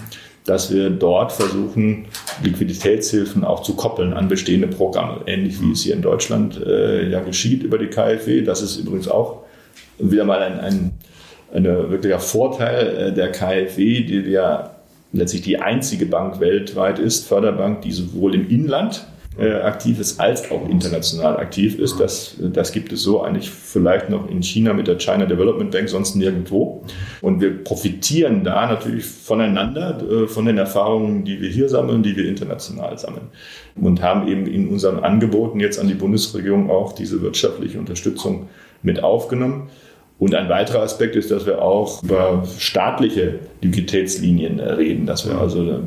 dass 0.50 0.74
wir 0.74 0.90
dort 0.90 1.32
versuchen, 1.32 2.06
Liquiditätshilfen 2.44 3.44
auch 3.44 3.62
zu 3.62 3.76
koppeln 3.76 4.14
an 4.14 4.28
bestehende 4.28 4.68
Programme, 4.68 5.22
ähnlich 5.28 5.62
wie 5.62 5.72
es 5.72 5.84
hier 5.84 5.94
in 5.94 6.02
Deutschland 6.02 6.60
äh, 6.66 7.10
ja 7.10 7.20
geschieht 7.22 7.64
über 7.64 7.78
die 7.78 7.88
KfW. 7.88 8.42
Das 8.42 8.62
ist 8.62 8.78
übrigens 8.78 9.08
auch 9.08 9.44
wieder 10.00 10.26
mal 10.26 10.42
ein, 10.42 10.60
ein 10.60 10.92
ein 11.54 11.64
wirklicher 11.64 12.20
Vorteil 12.20 12.88
äh, 12.88 13.14
der 13.14 13.32
KfW, 13.32 14.04
die 14.04 14.30
ja 14.30 14.76
letztlich 15.12 15.42
die 15.42 15.60
einzige 15.60 16.06
Bank 16.06 16.40
weltweit 16.40 17.00
ist, 17.00 17.28
Förderbank, 17.28 17.82
die 17.82 17.92
sowohl 17.92 18.36
im 18.36 18.50
Inland 18.50 19.08
äh, 19.38 19.54
aktiv 19.54 20.00
ist, 20.00 20.20
als 20.20 20.50
auch 20.52 20.68
international 20.68 21.38
aktiv 21.38 21.78
ist. 21.80 22.00
Das, 22.00 22.36
das 22.40 22.72
gibt 22.72 22.92
es 22.92 23.04
so 23.04 23.22
eigentlich 23.22 23.50
vielleicht 23.50 24.10
noch 24.10 24.30
in 24.30 24.42
China 24.42 24.74
mit 24.74 24.88
der 24.88 24.98
China 24.98 25.26
Development 25.26 25.72
Bank, 25.72 25.88
sonst 25.88 26.16
nirgendwo. 26.16 26.84
Und 27.22 27.40
wir 27.40 27.64
profitieren 27.64 28.44
da 28.44 28.68
natürlich 28.68 29.06
voneinander, 29.06 30.02
äh, 30.02 30.28
von 30.28 30.46
den 30.46 30.58
Erfahrungen, 30.58 31.24
die 31.24 31.40
wir 31.42 31.50
hier 31.50 31.70
sammeln, 31.70 32.04
die 32.04 32.16
wir 32.16 32.28
international 32.28 32.98
sammeln. 32.98 33.28
Und 33.76 34.02
haben 34.02 34.28
eben 34.28 34.46
in 34.46 34.68
unseren 34.68 35.00
Angeboten 35.00 35.60
jetzt 35.60 35.80
an 35.80 35.88
die 35.88 35.94
Bundesregierung 35.94 36.70
auch 36.70 36.94
diese 36.94 37.22
wirtschaftliche 37.22 37.80
Unterstützung 37.80 38.50
mit 38.82 39.04
aufgenommen. 39.04 39.70
Und 40.18 40.36
ein 40.36 40.50
weiterer 40.50 40.82
Aspekt 40.82 41.16
ist, 41.16 41.32
dass 41.32 41.46
wir 41.46 41.62
auch 41.62 42.04
über 42.04 42.44
staatliche 42.58 43.40
Liquiditätslinien 43.62 44.60
reden, 44.60 45.06
dass 45.06 45.26
wir 45.26 45.38
also 45.38 45.82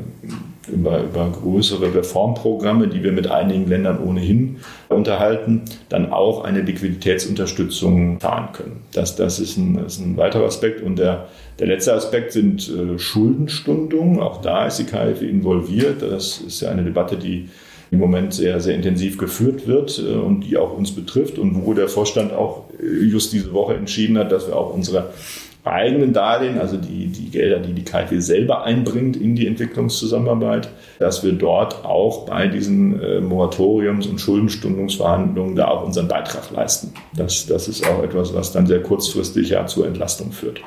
über, 0.71 1.03
über 1.03 1.29
größere 1.29 1.93
Reformprogramme, 1.93 2.87
die 2.87 3.03
wir 3.03 3.11
mit 3.11 3.29
einigen 3.29 3.67
Ländern 3.67 3.99
ohnehin 4.01 4.57
unterhalten, 4.89 5.63
dann 5.89 6.11
auch 6.11 6.43
eine 6.43 6.61
Liquiditätsunterstützung 6.61 8.19
fahren 8.19 8.49
können. 8.53 8.81
Das, 8.93 9.15
das, 9.15 9.39
ist, 9.39 9.57
ein, 9.57 9.75
das 9.83 9.97
ist 9.97 10.05
ein 10.05 10.17
weiterer 10.17 10.45
Aspekt. 10.45 10.81
Und 10.81 10.97
der, 10.99 11.27
der 11.59 11.67
letzte 11.67 11.93
Aspekt 11.93 12.31
sind 12.31 12.69
äh, 12.69 12.97
Schuldenstundungen. 12.97 14.19
Auch 14.19 14.41
da 14.41 14.67
ist 14.67 14.77
die 14.77 14.85
KfW 14.85 15.27
involviert. 15.27 16.01
Das 16.01 16.39
ist 16.39 16.61
ja 16.61 16.69
eine 16.69 16.83
Debatte, 16.83 17.17
die 17.17 17.49
im 17.91 17.99
Moment 17.99 18.33
sehr, 18.33 18.59
sehr 18.59 18.75
intensiv 18.75 19.17
geführt 19.17 19.67
wird 19.67 19.99
äh, 19.99 20.13
und 20.13 20.41
die 20.41 20.57
auch 20.57 20.75
uns 20.75 20.91
betrifft 20.91 21.37
und 21.37 21.65
wo 21.65 21.73
der 21.73 21.87
Vorstand 21.87 22.33
auch 22.33 22.65
äh, 22.81 23.05
just 23.05 23.33
diese 23.33 23.53
Woche 23.53 23.75
entschieden 23.75 24.17
hat, 24.17 24.31
dass 24.31 24.47
wir 24.47 24.55
auch 24.55 24.73
unsere 24.73 25.11
eigenen 25.63 26.11
Darlehen, 26.11 26.59
also 26.59 26.77
die, 26.77 27.07
die 27.07 27.29
Gelder, 27.29 27.59
die 27.59 27.73
die 27.73 27.83
KfW 27.83 28.19
selber 28.19 28.63
einbringt 28.63 29.15
in 29.15 29.35
die 29.35 29.47
Entwicklungszusammenarbeit, 29.47 30.69
dass 30.99 31.23
wir 31.23 31.31
dort 31.33 31.85
auch 31.85 32.25
bei 32.25 32.47
diesen 32.47 33.01
äh, 33.01 33.21
Moratoriums- 33.21 34.07
und 34.07 34.19
Schuldenstundungsverhandlungen 34.19 35.55
da 35.55 35.69
auch 35.69 35.85
unseren 35.85 36.09
Beitrag 36.09 36.51
leisten. 36.51 36.93
Das, 37.15 37.45
das 37.45 37.67
ist 37.67 37.87
auch 37.87 38.03
etwas, 38.03 38.33
was 38.33 38.51
dann 38.51 38.67
sehr 38.67 38.81
kurzfristig 38.81 39.49
ja 39.49 39.65
zur 39.65 39.87
Entlastung 39.87 40.31
führt. 40.31 40.61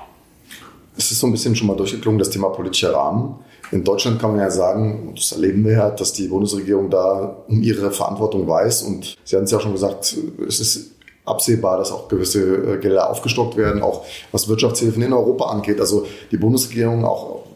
Es 0.96 1.10
ist 1.10 1.20
so 1.20 1.26
ein 1.26 1.32
bisschen 1.32 1.54
schon 1.54 1.66
mal 1.66 1.76
durchgeklungen, 1.76 2.18
das 2.18 2.30
Thema 2.30 2.48
politischer 2.48 2.94
Rahmen. 2.94 3.36
In 3.72 3.84
Deutschland 3.84 4.18
kann 4.18 4.30
man 4.30 4.40
ja 4.40 4.50
sagen, 4.50 5.12
das 5.14 5.32
erleben 5.32 5.64
wir 5.64 5.72
ja, 5.72 5.90
dass 5.90 6.12
die 6.14 6.28
Bundesregierung 6.28 6.88
da 6.88 7.36
um 7.48 7.62
ihre 7.62 7.90
Verantwortung 7.90 8.48
weiß. 8.48 8.84
Und 8.84 9.16
Sie 9.24 9.36
haben 9.36 9.44
es 9.44 9.50
ja 9.50 9.60
schon 9.60 9.72
gesagt, 9.72 10.16
es 10.46 10.60
ist 10.60 10.95
absehbar, 11.26 11.76
dass 11.78 11.92
auch 11.92 12.08
gewisse 12.08 12.40
äh, 12.40 12.78
Gelder 12.78 13.10
aufgestockt 13.10 13.56
werden, 13.56 13.82
auch 13.82 14.04
was 14.32 14.48
Wirtschaftshilfen 14.48 15.02
in 15.02 15.12
Europa 15.12 15.46
angeht. 15.46 15.80
Also 15.80 16.06
die 16.30 16.38
Bundesregierung 16.38 17.04
auch 17.04 17.46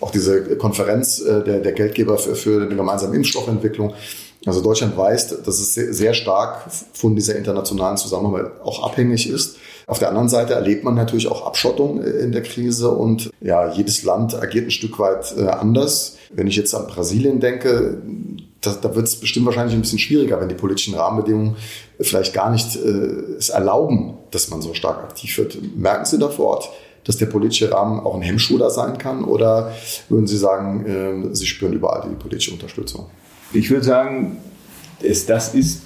auch 0.00 0.10
diese 0.10 0.56
Konferenz 0.56 1.20
äh, 1.20 1.42
der, 1.42 1.60
der 1.60 1.72
Geldgeber 1.72 2.18
für, 2.18 2.34
für 2.34 2.62
eine 2.62 2.74
gemeinsame 2.74 3.16
Impfstoffentwicklung. 3.16 3.94
Also 4.44 4.60
Deutschland 4.60 4.96
weiß, 4.96 5.42
dass 5.42 5.60
es 5.60 5.74
sehr 5.74 6.14
stark 6.14 6.66
von 6.92 7.14
dieser 7.14 7.36
internationalen 7.36 7.96
Zusammenarbeit 7.96 8.52
auch 8.64 8.82
abhängig 8.82 9.28
ist. 9.28 9.56
Auf 9.86 9.98
der 9.98 10.08
anderen 10.08 10.28
Seite 10.28 10.54
erlebt 10.54 10.84
man 10.84 10.94
natürlich 10.94 11.28
auch 11.28 11.46
Abschottung 11.46 12.02
äh, 12.02 12.08
in 12.08 12.32
der 12.32 12.42
Krise 12.42 12.90
und 12.90 13.30
ja, 13.40 13.72
jedes 13.72 14.02
Land 14.04 14.34
agiert 14.34 14.66
ein 14.66 14.70
Stück 14.70 14.98
weit 14.98 15.36
anders. 15.38 16.16
Wenn 16.32 16.46
ich 16.46 16.56
jetzt 16.56 16.74
an 16.74 16.86
Brasilien 16.86 17.40
denke, 17.40 18.00
da, 18.62 18.72
da 18.80 18.94
wird 18.94 19.06
es 19.06 19.16
bestimmt 19.16 19.46
wahrscheinlich 19.46 19.74
ein 19.74 19.82
bisschen 19.82 19.98
schwieriger, 19.98 20.40
wenn 20.40 20.48
die 20.48 20.54
politischen 20.54 20.94
Rahmenbedingungen 20.94 21.56
vielleicht 22.00 22.32
gar 22.32 22.50
nicht 22.50 22.76
äh, 22.76 23.36
es 23.38 23.50
erlauben, 23.50 24.14
dass 24.30 24.48
man 24.48 24.62
so 24.62 24.72
stark 24.72 24.98
aktiv 24.98 25.36
wird. 25.36 25.58
Merken 25.76 26.04
Sie 26.04 26.18
da 26.18 26.28
vor 26.28 26.46
Ort, 26.46 26.70
dass 27.04 27.16
der 27.16 27.26
politische 27.26 27.70
Rahmen 27.72 28.00
auch 28.00 28.14
ein 28.14 28.22
Hemmschuh 28.22 28.58
da 28.58 28.70
sein 28.70 28.98
kann? 28.98 29.24
Oder 29.24 29.72
würden 30.08 30.26
Sie 30.26 30.38
sagen, 30.38 30.86
äh, 31.30 31.34
Sie 31.34 31.46
spüren 31.46 31.72
überall 31.72 32.08
die 32.08 32.14
politische 32.14 32.52
Unterstützung? 32.52 33.06
Ich 33.52 33.68
würde 33.68 33.84
sagen, 33.84 34.38
es, 35.02 35.26
das 35.26 35.54
ist 35.54 35.82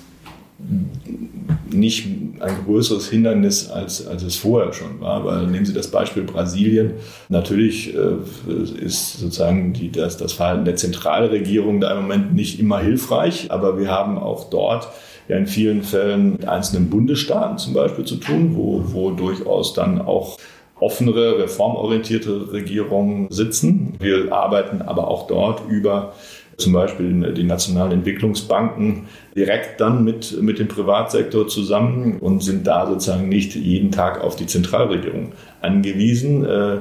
nicht 1.71 2.07
ein 2.40 2.57
größeres 2.64 3.09
Hindernis, 3.09 3.69
als, 3.71 4.07
als 4.07 4.23
es 4.23 4.37
vorher 4.37 4.73
schon 4.73 5.01
war. 5.01 5.25
Weil 5.25 5.47
nehmen 5.47 5.66
Sie 5.66 5.75
das 5.75 5.90
Beispiel 5.90 6.23
Brasilien. 6.23 6.92
Natürlich 7.29 7.95
äh, 7.95 8.81
ist 8.81 9.19
sozusagen 9.19 9.73
die, 9.73 9.90
das, 9.90 10.16
das 10.16 10.33
Verhalten 10.33 10.64
der 10.64 10.77
Zentralregierung 10.77 11.81
da 11.81 11.92
im 11.92 12.03
Moment 12.03 12.35
nicht 12.35 12.59
immer 12.59 12.79
hilfreich, 12.79 13.51
aber 13.51 13.79
wir 13.79 13.90
haben 13.90 14.19
auch 14.19 14.49
dort 14.51 14.88
ja 15.29 15.37
in 15.37 15.47
vielen 15.47 15.83
Fällen 15.83 16.33
mit 16.33 16.49
einzelnen 16.49 16.88
Bundesstaaten 16.88 17.59
zum 17.59 17.75
Beispiel 17.75 18.05
zu 18.05 18.16
tun, 18.16 18.53
wo, 18.55 18.83
wo 18.92 19.11
durchaus 19.11 19.75
dann 19.75 20.01
auch 20.01 20.38
offenere, 20.79 21.38
reformorientierte 21.38 22.53
Regierungen 22.53 23.31
sitzen. 23.31 23.95
Wir 23.99 24.33
arbeiten 24.33 24.83
aber 24.83 25.09
auch 25.09 25.27
dort 25.27 25.62
über 25.69 26.12
zum 26.57 26.73
Beispiel 26.73 27.35
die 27.35 27.45
nationalen 27.45 27.92
Entwicklungsbanken 27.92 29.09
direkt 29.37 29.81
dann 29.81 30.05
mit, 30.05 30.40
mit 30.40 30.59
dem 30.59 30.69
Privatsektor 30.69 31.49
zusammen 31.49 32.19
und 32.19 32.42
sind 32.42 32.66
da 32.66 32.87
sozusagen 32.87 33.29
nicht 33.29 33.55
jeden 33.55 33.90
Tag 33.90 34.23
auf 34.23 34.37
die 34.37 34.47
Zentralregierung 34.47 35.33
angewiesen. 35.61 36.45
Äh, 36.47 36.79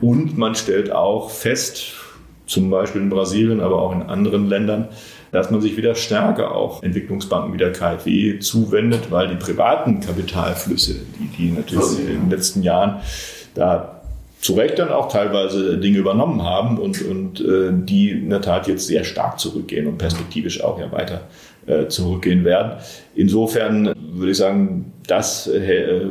und 0.00 0.36
man 0.36 0.54
stellt 0.54 0.90
auch 0.90 1.30
fest, 1.30 1.94
zum 2.46 2.70
Beispiel 2.70 3.02
in 3.02 3.08
Brasilien, 3.08 3.60
aber 3.60 3.80
auch 3.80 3.92
in 3.92 4.02
anderen 4.02 4.48
Ländern, 4.48 4.88
dass 5.32 5.50
man 5.50 5.60
sich 5.60 5.76
wieder 5.76 5.94
stärker 5.94 6.54
auch 6.54 6.82
Entwicklungsbanken 6.82 7.52
wie 7.54 7.58
der 7.58 7.72
KfW 7.72 8.38
zuwendet, 8.38 9.10
weil 9.10 9.28
die 9.28 9.36
privaten 9.36 10.00
Kapitalflüsse, 10.00 10.96
die, 11.18 11.28
die 11.36 11.50
natürlich 11.52 12.00
in 12.00 12.06
den 12.06 12.30
letzten 12.30 12.62
Jahren 12.62 13.00
da 13.54 13.93
zu 14.44 14.52
Recht 14.52 14.78
dann 14.78 14.90
auch 14.90 15.08
teilweise 15.08 15.78
Dinge 15.78 15.96
übernommen 15.96 16.42
haben 16.42 16.76
und, 16.76 17.00
und 17.00 17.40
äh, 17.40 17.70
die 17.72 18.10
in 18.10 18.28
der 18.28 18.42
Tat 18.42 18.68
jetzt 18.68 18.86
sehr 18.86 19.02
stark 19.02 19.40
zurückgehen 19.40 19.86
und 19.86 19.96
perspektivisch 19.96 20.62
auch 20.62 20.78
ja 20.78 20.92
weiter 20.92 21.22
äh, 21.66 21.88
zurückgehen 21.88 22.44
werden. 22.44 22.72
Insofern 23.14 23.94
würde 24.12 24.32
ich 24.32 24.36
sagen, 24.36 24.92
das 25.06 25.46
äh, 25.46 26.02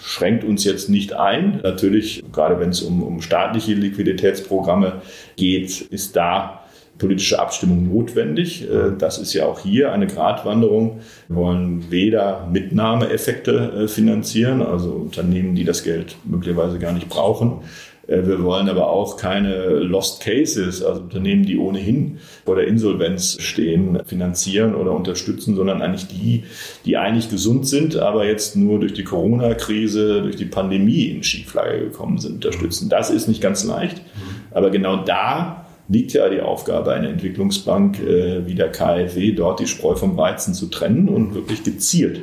schränkt 0.00 0.44
uns 0.44 0.62
jetzt 0.62 0.90
nicht 0.90 1.14
ein. 1.14 1.58
Natürlich, 1.64 2.22
gerade 2.30 2.60
wenn 2.60 2.68
es 2.68 2.82
um, 2.82 3.02
um 3.02 3.20
staatliche 3.20 3.74
Liquiditätsprogramme 3.74 5.02
geht, 5.34 5.80
ist 5.80 6.14
da 6.14 6.61
politische 7.02 7.38
Abstimmung 7.38 7.92
notwendig. 7.92 8.62
Äh, 8.62 8.92
das 8.96 9.18
ist 9.18 9.34
ja 9.34 9.46
auch 9.46 9.58
hier 9.58 9.92
eine 9.92 10.06
Gratwanderung. 10.06 11.00
Wir 11.28 11.36
wollen 11.36 11.90
weder 11.90 12.48
Mitnahmeeffekte 12.50 13.52
äh, 13.84 13.88
finanzieren, 13.88 14.62
also 14.62 14.90
Unternehmen, 14.92 15.54
die 15.54 15.64
das 15.64 15.82
Geld 15.82 16.16
möglicherweise 16.24 16.78
gar 16.78 16.92
nicht 16.92 17.08
brauchen, 17.08 17.60
Äh, 18.06 18.26
wir 18.26 18.42
wollen 18.42 18.68
aber 18.68 18.88
auch 18.88 19.16
keine 19.16 19.54
Lost 19.80 20.22
Cases, 20.22 20.82
also 20.82 21.00
Unternehmen, 21.02 21.44
die 21.44 21.56
ohnehin 21.58 22.18
vor 22.44 22.56
der 22.56 22.66
Insolvenz 22.66 23.38
stehen, 23.40 23.98
finanzieren 24.04 24.74
oder 24.74 24.92
unterstützen, 24.92 25.54
sondern 25.56 25.82
eigentlich 25.82 26.08
die, 26.08 26.44
die 26.84 26.96
eigentlich 26.96 27.30
gesund 27.30 27.66
sind, 27.66 27.96
aber 27.96 28.26
jetzt 28.26 28.56
nur 28.56 28.80
durch 28.80 28.92
die 28.92 29.04
Corona-Krise, 29.04 30.22
durch 30.22 30.36
die 30.36 30.44
Pandemie 30.44 31.06
in 31.06 31.22
Schieflage 31.22 31.80
gekommen 31.80 32.18
sind, 32.18 32.34
unterstützen. 32.34 32.88
Das 32.88 33.10
ist 33.10 33.28
nicht 33.28 33.40
ganz 33.40 33.64
leicht, 33.64 34.02
aber 34.50 34.70
genau 34.70 34.96
da 35.04 35.61
liegt 35.92 36.12
ja 36.14 36.28
die 36.28 36.40
Aufgabe 36.40 36.92
einer 36.92 37.08
Entwicklungsbank 37.08 38.00
äh, 38.00 38.46
wie 38.46 38.54
der 38.54 38.72
KfW, 38.72 39.32
dort 39.32 39.60
die 39.60 39.66
Spreu 39.66 39.94
vom 39.94 40.16
Weizen 40.16 40.54
zu 40.54 40.66
trennen 40.66 41.08
und 41.08 41.34
wirklich 41.34 41.62
gezielt 41.62 42.20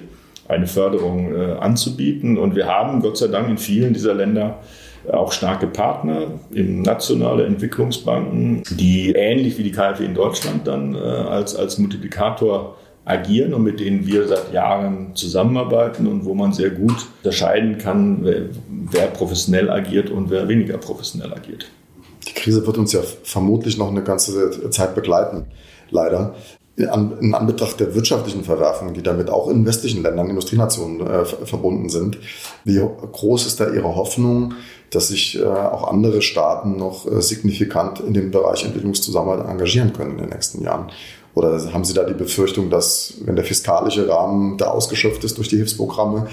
eine 0.48 0.66
Förderung 0.66 1.36
äh, 1.36 1.52
anzubieten. 1.60 2.38
Und 2.38 2.56
wir 2.56 2.66
haben 2.66 3.02
Gott 3.02 3.18
sei 3.18 3.28
Dank 3.28 3.50
in 3.50 3.58
vielen 3.58 3.94
dieser 3.94 4.16
Länder 4.16 4.60
auch 5.12 5.32
starke 5.32 5.68
Partner 5.68 6.28
in 6.52 6.82
nationale 6.82 7.46
Entwicklungsbanken, 7.46 8.64
die 8.72 9.12
ähnlich 9.12 9.58
wie 9.58 9.64
die 9.64 9.72
KfW 9.72 10.04
in 10.04 10.16
Deutschland 10.16 10.68
dann 10.68 10.96
äh, 10.96 10.98
als, 10.98 11.56
als 11.56 11.78
Multiplikator 11.78 12.76
agieren 13.06 13.54
und 13.54 13.64
mit 13.64 13.80
denen 13.80 14.06
wir 14.06 14.28
seit 14.28 14.52
Jahren 14.52 15.16
zusammenarbeiten 15.16 16.06
und 16.06 16.26
wo 16.26 16.34
man 16.34 16.54
sehr 16.54 16.70
gut 16.72 17.08
unterscheiden 17.24 17.78
kann, 17.78 18.20
wer, 18.24 18.42
wer 18.92 19.08
professionell 19.08 19.70
agiert 19.70 20.10
und 20.10 20.30
wer 20.30 20.48
weniger 20.48 20.78
professionell 20.78 21.34
agiert. 21.34 21.72
Die 22.28 22.34
Krise 22.34 22.66
wird 22.66 22.78
uns 22.78 22.92
ja 22.92 23.02
vermutlich 23.24 23.78
noch 23.78 23.90
eine 23.90 24.04
ganze 24.04 24.70
Zeit 24.70 24.96
begleiten, 24.96 25.46
leider. 25.90 26.36
In 26.76 27.34
Anbetracht 27.34 27.82
der 27.82 27.94
wirtschaftlichen 27.94 28.46
Verwerfungen, 28.46 28.94
die 28.94 29.04
damit 29.04 29.30
auch 29.30 29.50
in 29.50 29.66
westlichen 29.66 30.02
Ländern, 30.02 30.30
Industrienationen 30.30 31.06
äh, 31.06 31.26
verbunden 31.26 31.90
sind, 31.90 32.18
wie 32.64 32.80
groß 32.80 33.48
ist 33.48 33.60
da 33.60 33.70
Ihre 33.70 33.96
Hoffnung, 33.96 34.54
dass 34.90 35.10
sich 35.10 35.38
äh, 35.38 35.44
auch 35.44 35.90
andere 35.90 36.22
Staaten 36.22 36.78
noch 36.78 37.06
äh, 37.06 37.22
signifikant 37.22 38.00
in 38.00 38.14
dem 38.14 38.32
Bereich 38.32 38.64
Entwicklungszusammenarbeit 38.64 39.50
engagieren 39.50 39.92
können 39.92 40.12
in 40.12 40.18
den 40.20 40.30
nächsten 40.30 40.64
Jahren? 40.64 40.90
Oder 41.36 41.74
haben 41.74 41.84
Sie 41.84 41.94
da 41.94 42.04
die 42.04 42.14
Befürchtung, 42.14 42.70
dass, 42.70 43.16
wenn 43.26 43.36
der 43.36 43.46
fiskalische 43.46 44.08
Rahmen 44.08 44.58
da 44.58 44.72
ausgeschöpft 44.72 45.24
ist 45.24 45.38
durch 45.38 45.50
die 45.50 45.58
Hilfsprogramme, 45.58 46.28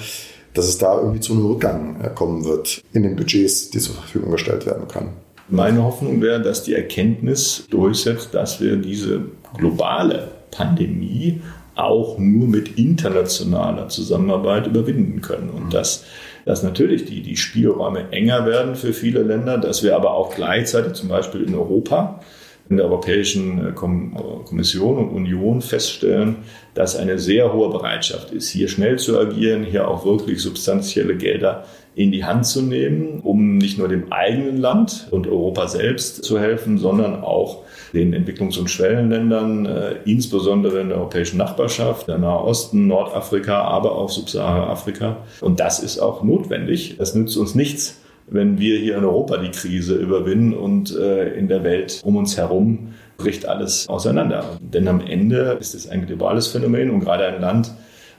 dass 0.55 0.67
es 0.67 0.79
da 0.79 0.97
irgendwie 0.99 1.21
zu 1.21 1.33
einem 1.33 1.47
Rückgang 1.47 2.01
äh, 2.01 2.11
kommen 2.15 2.45
wird 2.45 2.83
in 2.93 3.03
den 3.03 3.17
Budgets, 3.17 3.71
die 3.71 3.79
zur 3.79 3.95
Verfügung 3.97 4.31
gestellt 4.31 4.65
werden 4.65 4.89
können? 4.89 5.26
Meine 5.49 5.85
Hoffnung 5.85 6.21
wäre, 6.23 6.43
dass 6.43 6.65
die 6.65 6.75
Erkenntnis 6.75 7.67
durchsetzt, 7.71 8.35
dass 8.35 8.61
wir 8.61 8.77
diese 8.77 9.23
globale 9.57 10.29
Pandemie 10.51 11.41
auch 11.77 12.19
nur 12.19 12.49
mit 12.49 12.79
internationaler 12.79 13.89
Zusammenarbeit 13.89 14.67
überwinden 14.67 15.21
können. 15.21 15.51
Und 15.51 15.73
dass, 15.73 16.05
dass 16.47 16.63
natürlich 16.63 17.05
die, 17.05 17.23
die 17.23 17.37
Spielräume 17.37 18.11
enger 18.11 18.47
werden 18.47 18.75
für 18.75 18.93
viele 18.93 19.23
Länder, 19.23 19.59
dass 19.59 19.83
wir 19.83 19.95
aber 19.95 20.15
auch 20.15 20.35
gleichzeitig 20.35 20.95
zum 20.95 21.09
Beispiel 21.09 21.43
in 21.43 21.55
Europa 21.55 22.21
in 22.69 22.79
der 22.79 22.87
Europäischen 22.87 23.77
Kommission 23.77 24.99
und 24.99 25.11
Union 25.11 25.63
feststellen, 25.63 26.39
dass 26.75 26.97
eine 26.97 27.21
sehr 27.21 27.53
hohe 27.53 27.71
Bereitschaft 27.71 28.33
ist, 28.33 28.49
hier 28.49 28.67
schnell 28.67 28.99
zu 28.99 29.17
agieren, 29.19 29.63
hier 29.63 29.87
auch 29.87 30.05
wirklich 30.05 30.41
substanzielle 30.41 31.17
Gelder 31.17 31.65
in 31.97 32.13
die 32.13 32.25
Hand 32.25 32.45
zu 32.45 32.61
nehmen, 32.61 33.21
um 33.23 33.57
nicht 33.57 33.79
nur 33.79 33.89
dem 33.89 34.13
eigenen 34.13 34.59
Land 34.59 35.09
und 35.11 35.27
Europa 35.27 35.67
selbst 35.67 36.23
zu 36.25 36.39
helfen, 36.39 36.77
sondern 36.77 37.25
auch 37.25 37.63
den 37.95 38.15
Entwicklungs- 38.15 38.59
und 38.59 38.69
Schwellenländern, 38.69 39.65
äh, 39.65 39.95
insbesondere 40.05 40.81
in 40.83 40.91
der 40.91 40.99
europäischen 40.99 41.39
Nachbarschaft, 41.39 42.07
der 42.07 42.19
Nahe 42.19 42.45
Osten, 42.45 42.87
Nordafrika, 42.87 43.63
aber 43.63 43.93
auch 43.97 44.11
Subsahara-Afrika. 44.11 45.17
Und 45.41 45.59
das 45.59 45.79
ist 45.79 45.99
auch 45.99 46.23
notwendig. 46.23 46.97
Es 46.99 47.15
nützt 47.15 47.39
uns 47.39 47.55
nichts, 47.55 47.99
wenn 48.27 48.59
wir 48.59 48.79
hier 48.79 48.99
in 48.99 49.05
Europa 49.05 49.39
die 49.39 49.51
Krise 49.51 49.95
überwinden 49.95 50.53
und 50.53 50.95
äh, 50.95 51.31
in 51.31 51.49
der 51.49 51.65
Welt 51.65 52.03
um 52.05 52.17
uns 52.17 52.37
herum 52.37 52.89
bricht 53.17 53.49
alles 53.49 53.89
auseinander. 53.89 54.45
Denn 54.61 54.87
am 54.87 55.01
Ende 55.01 55.57
ist 55.59 55.75
es 55.75 55.89
ein 55.89 56.05
globales 56.05 56.49
Phänomen 56.49 56.91
und 56.91 57.01
gerade 57.01 57.27
ein 57.27 57.41
Land, 57.41 57.73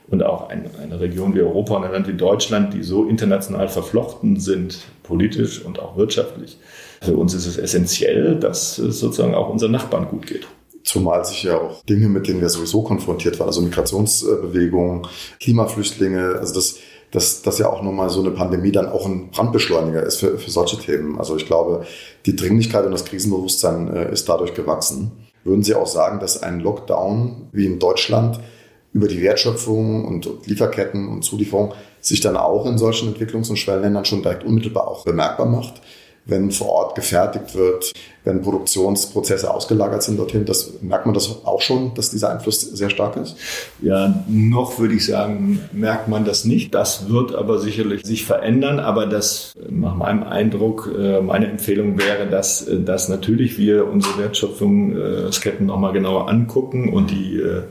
und 0.10 0.24
auch 0.24 0.50
eine, 0.50 0.70
eine 0.82 1.00
Region 1.00 1.36
wie 1.36 1.41
Europa 1.41 1.76
und 1.76 1.84
ein 1.84 1.91
Land 1.91 2.08
wie 2.08 2.13
Deutschland, 2.13 2.74
die 2.74 2.84
so 2.84 3.06
international 3.06 3.67
verflochten 3.67 4.39
sind, 4.39 4.80
politisch 5.04 5.63
und 5.63 5.80
auch 5.80 5.98
wirtschaftlich. 5.98 6.58
Für 7.02 7.15
uns 7.15 7.34
ist 7.34 7.46
es 7.46 7.58
essentiell, 7.58 8.36
dass 8.36 8.78
es 8.78 9.00
sozusagen 9.00 9.36
auch 9.36 9.50
unseren 9.50 9.72
Nachbarn 9.72 10.08
gut 10.08 10.28
geht. 10.28 10.48
Zumal 10.84 11.26
sich 11.26 11.43
ja 11.43 11.58
auch 11.58 11.84
Dinge, 11.84 12.08
mit 12.08 12.28
denen 12.28 12.39
wir 12.39 12.50
sowieso 12.50 12.82
konfrontiert 12.82 13.39
waren, 13.39 13.48
also 13.48 13.62
Migrationsbewegungen, 13.62 15.06
Klimaflüchtlinge, 15.41 16.36
also 16.39 16.54
das, 16.54 16.78
dass, 17.12 17.41
dass 17.41 17.60
ja 17.60 17.70
auch 17.70 17.82
nochmal 17.84 18.10
so 18.10 18.22
eine 18.22 18.32
Pandemie 18.32 18.72
dann 18.72 18.88
auch 18.88 19.06
ein 19.06 19.30
Brandbeschleuniger 19.32 20.04
ist 20.04 20.17
für, 20.17 20.38
für 20.38 20.50
solche 20.50 20.78
Themen. 20.78 21.20
Also 21.20 21.36
ich 21.36 21.46
glaube, 21.46 21.86
die 22.26 22.38
Dringlichkeit 22.38 22.86
und 22.86 22.91
das 22.91 23.04
Krisenbewusstsein 23.04 23.93
äh, 23.93 24.12
ist 24.13 24.30
dadurch 24.30 24.54
gewachsen. 24.54 25.12
Würden 25.43 25.63
Sie 25.63 25.76
auch 25.76 25.88
sagen, 25.88 26.20
dass 26.20 26.41
ein 26.41 26.62
Lockdown 26.62 27.50
wie 27.52 27.65
in 27.65 27.80
Deutschland 27.80 28.39
über 28.93 29.08
die 29.08 29.21
Wertschöpfung 29.21 30.06
und 30.06 30.30
Lieferketten 30.45 31.08
und 31.08 31.23
Zulieferung 31.23 31.73
sich 32.02 32.21
dann 32.21 32.38
auch 32.38 32.65
in 32.65 32.78
solchen 32.78 33.13
Entwicklungs- 33.13 33.50
und 33.50 33.58
Schwellenländern 33.58 34.06
schon 34.06 34.23
direkt 34.23 34.43
unmittelbar 34.43 34.88
auch 34.88 35.04
bemerkbar 35.04 35.45
macht 35.45 35.82
wenn 36.28 36.52
vor 36.52 36.69
Ort 36.69 36.95
gefertigt 36.95 37.56
wird, 37.56 37.93
wenn 38.23 38.41
Produktionsprozesse 38.41 39.52
ausgelagert 39.52 40.04
sind 40.04 40.19
dorthin. 40.19 40.45
Das 40.45 40.82
merkt 40.82 41.06
man 41.06 41.15
das 41.15 41.45
auch 41.45 41.62
schon, 41.62 41.93
dass 41.95 42.10
dieser 42.12 42.30
Einfluss 42.30 42.62
sehr 42.62 42.89
stark 42.89 43.15
ist? 43.15 43.38
Ja, 43.82 44.23
noch 44.28 44.78
würde 44.78 44.95
ich 44.95 45.06
sagen, 45.06 45.62
merkt 45.71 46.10
man 46.10 46.26
das 46.26 46.43
nicht. 46.43 46.76
Das 46.76 47.10
wird 47.10 47.34
aber 47.34 47.60
sicherlich 47.60 48.06
sich 48.06 48.26
verändern. 48.26 48.80
Aber 48.80 49.06
das 49.06 49.54
nach 49.69 49.95
meinem 49.95 50.23
Eindruck, 50.23 50.91
äh, 50.97 51.21
meine 51.21 51.47
Empfehlung 51.47 51.97
wäre, 51.97 52.28
dass, 52.28 52.67
äh, 52.67 52.82
dass 52.82 53.08
natürlich 53.08 53.58
wir 53.58 53.88
unsere 53.88 54.17
Wertschöpfungsketten 54.17 55.65
nochmal 55.65 55.93
genauer 55.93 56.28
angucken 56.28 56.91
und 56.91 57.12
die 57.12 57.38
äh, 57.38 57.62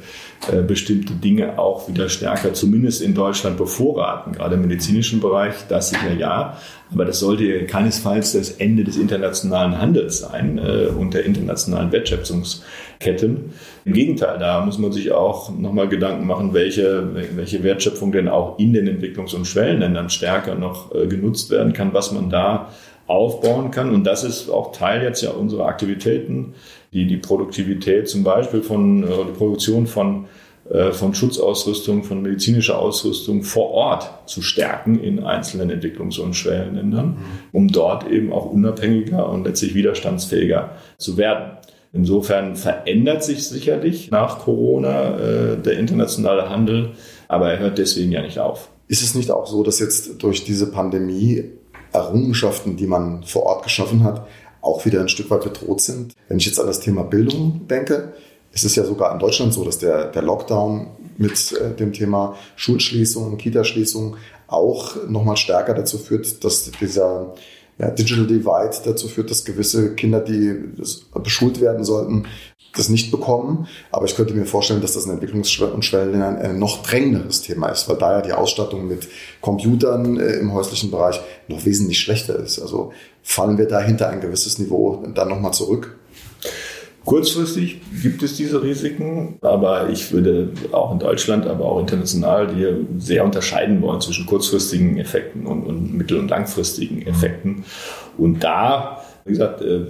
bestimmte 0.66 1.14
Dinge 1.14 1.58
auch 1.58 1.88
wieder 1.88 2.08
stärker, 2.08 2.54
zumindest 2.54 3.02
in 3.02 3.14
Deutschland, 3.14 3.56
bevorraten, 3.56 4.32
gerade 4.32 4.54
im 4.54 4.62
medizinischen 4.62 5.20
Bereich, 5.20 5.54
das 5.68 5.90
sicher 5.90 6.12
ja. 6.12 6.56
Aber 6.92 7.04
das 7.04 7.18
sollte 7.18 7.66
keinesfalls 7.66 8.32
das 8.32 8.52
Ende 8.52 8.84
des 8.84 8.96
internationalen 8.96 9.80
Handels 9.80 10.20
sein 10.20 10.58
äh, 10.58 10.86
und 10.86 11.14
der 11.14 11.24
internationalen 11.24 11.90
Wertschöpfungsketten. 11.90 13.52
Im 13.84 13.92
Gegenteil, 13.92 14.38
da 14.38 14.64
muss 14.64 14.78
man 14.78 14.92
sich 14.92 15.10
auch 15.10 15.50
nochmal 15.50 15.88
Gedanken 15.88 16.26
machen, 16.26 16.54
welche, 16.54 17.08
welche 17.34 17.64
Wertschöpfung 17.64 18.12
denn 18.12 18.28
auch 18.28 18.58
in 18.58 18.72
den 18.72 18.86
Entwicklungs- 18.86 19.34
und 19.34 19.46
Schwellenländern 19.46 20.10
stärker 20.10 20.54
noch 20.54 20.94
äh, 20.94 21.06
genutzt 21.06 21.50
werden 21.50 21.72
kann, 21.72 21.92
was 21.92 22.12
man 22.12 22.30
da 22.30 22.68
aufbauen 23.06 23.70
kann. 23.70 23.92
Und 23.92 24.04
das 24.04 24.24
ist 24.24 24.48
auch 24.48 24.72
Teil 24.72 25.02
jetzt 25.02 25.22
ja 25.22 25.30
unserer 25.30 25.66
Aktivitäten, 25.66 26.54
die, 26.92 27.06
die 27.06 27.16
Produktivität 27.16 28.08
zum 28.08 28.24
Beispiel 28.24 28.62
von, 28.62 29.02
äh, 29.02 29.06
die 29.06 29.36
Produktion 29.36 29.86
von 29.86 30.26
äh, 30.70 30.92
von 30.92 31.14
Schutzausrüstung, 31.14 32.02
von 32.02 32.22
medizinischer 32.22 32.78
Ausrüstung 32.78 33.44
vor 33.44 33.70
Ort 33.70 34.10
zu 34.26 34.42
stärken 34.42 34.98
in 34.98 35.22
einzelnen 35.22 35.70
Entwicklungs- 35.70 36.18
und 36.18 36.34
Schwellenländern, 36.34 37.18
um 37.52 37.68
dort 37.68 38.10
eben 38.10 38.32
auch 38.32 38.46
unabhängiger 38.46 39.28
und 39.28 39.44
letztlich 39.44 39.74
widerstandsfähiger 39.74 40.70
zu 40.98 41.16
werden. 41.16 41.58
Insofern 41.92 42.56
verändert 42.56 43.22
sich 43.22 43.46
sicherlich 43.48 44.10
nach 44.10 44.40
Corona 44.40 45.18
äh, 45.18 45.56
der 45.56 45.78
internationale 45.78 46.50
Handel, 46.50 46.90
aber 47.28 47.52
er 47.52 47.60
hört 47.60 47.78
deswegen 47.78 48.10
ja 48.10 48.22
nicht 48.22 48.40
auf. 48.40 48.68
Ist 48.88 49.02
es 49.02 49.14
nicht 49.14 49.30
auch 49.30 49.46
so, 49.46 49.62
dass 49.62 49.78
jetzt 49.78 50.22
durch 50.22 50.44
diese 50.44 50.72
Pandemie 50.72 51.44
Errungenschaften, 51.92 52.76
die 52.76 52.86
man 52.86 53.22
vor 53.22 53.44
Ort 53.44 53.62
geschaffen 53.62 54.04
hat, 54.04 54.26
auch 54.66 54.84
wieder 54.84 55.00
ein 55.00 55.08
Stück 55.08 55.30
weit 55.30 55.44
bedroht 55.44 55.80
sind? 55.80 56.14
Wenn 56.28 56.38
ich 56.38 56.46
jetzt 56.46 56.60
an 56.60 56.66
das 56.66 56.80
Thema 56.80 57.02
Bildung 57.04 57.66
denke, 57.68 58.12
es 58.52 58.64
ist 58.64 58.76
ja 58.76 58.84
sogar 58.84 59.12
in 59.12 59.18
Deutschland 59.18 59.52
so, 59.52 59.64
dass 59.64 59.78
der, 59.78 60.06
der 60.06 60.22
Lockdown 60.22 60.88
mit 61.18 61.52
äh, 61.52 61.74
dem 61.74 61.92
Thema 61.92 62.36
Schulschließung, 62.56 63.36
Kitaschließung 63.36 64.16
auch 64.48 64.96
nochmal 65.08 65.36
stärker 65.36 65.74
dazu 65.74 65.98
führt, 65.98 66.44
dass 66.44 66.70
dieser 66.80 67.34
ja, 67.78 67.90
Digital 67.90 68.26
Divide 68.26 68.76
dazu 68.84 69.08
führt, 69.08 69.30
dass 69.30 69.44
gewisse 69.44 69.94
Kinder, 69.94 70.20
die 70.20 70.54
beschult 71.22 71.60
werden 71.60 71.84
sollten, 71.84 72.26
das 72.74 72.88
nicht 72.88 73.10
bekommen. 73.10 73.68
Aber 73.90 74.06
ich 74.06 74.16
könnte 74.16 74.34
mir 74.34 74.46
vorstellen, 74.46 74.80
dass 74.80 74.94
das 74.94 75.06
in 75.06 75.18
Entwicklungs- 75.18 75.62
und 75.62 75.84
Schwellenländern 75.84 76.36
ein 76.36 76.58
noch 76.58 76.82
drängenderes 76.82 77.42
Thema 77.42 77.68
ist, 77.68 77.88
weil 77.88 77.96
da 77.96 78.12
ja 78.12 78.22
die 78.22 78.32
Ausstattung 78.32 78.86
mit 78.86 79.08
Computern 79.40 80.18
äh, 80.18 80.34
im 80.34 80.52
häuslichen 80.52 80.90
Bereich 80.90 81.20
noch 81.48 81.64
wesentlich 81.64 81.98
schlechter 82.00 82.38
ist. 82.38 82.58
Also 82.58 82.92
fallen 83.22 83.58
wir 83.58 83.66
da 83.66 83.80
hinter 83.80 84.08
ein 84.08 84.20
gewisses 84.20 84.58
Niveau 84.58 85.04
dann 85.14 85.28
nochmal 85.28 85.52
zurück? 85.52 85.98
Kurzfristig 87.06 87.80
gibt 88.02 88.24
es 88.24 88.36
diese 88.36 88.64
Risiken, 88.64 89.38
aber 89.40 89.88
ich 89.90 90.12
würde 90.12 90.48
auch 90.72 90.92
in 90.92 90.98
Deutschland, 90.98 91.46
aber 91.46 91.64
auch 91.64 91.78
international 91.78 92.52
hier 92.52 92.78
sehr 92.98 93.24
unterscheiden 93.24 93.80
wollen 93.80 94.00
zwischen 94.00 94.26
kurzfristigen 94.26 94.98
Effekten 94.98 95.46
und, 95.46 95.62
und 95.62 95.94
mittel- 95.96 96.18
und 96.18 96.28
langfristigen 96.28 97.06
Effekten. 97.06 97.64
Und 98.18 98.42
da, 98.42 99.02
wie 99.24 99.30
gesagt, 99.30 99.62
äh, 99.62 99.82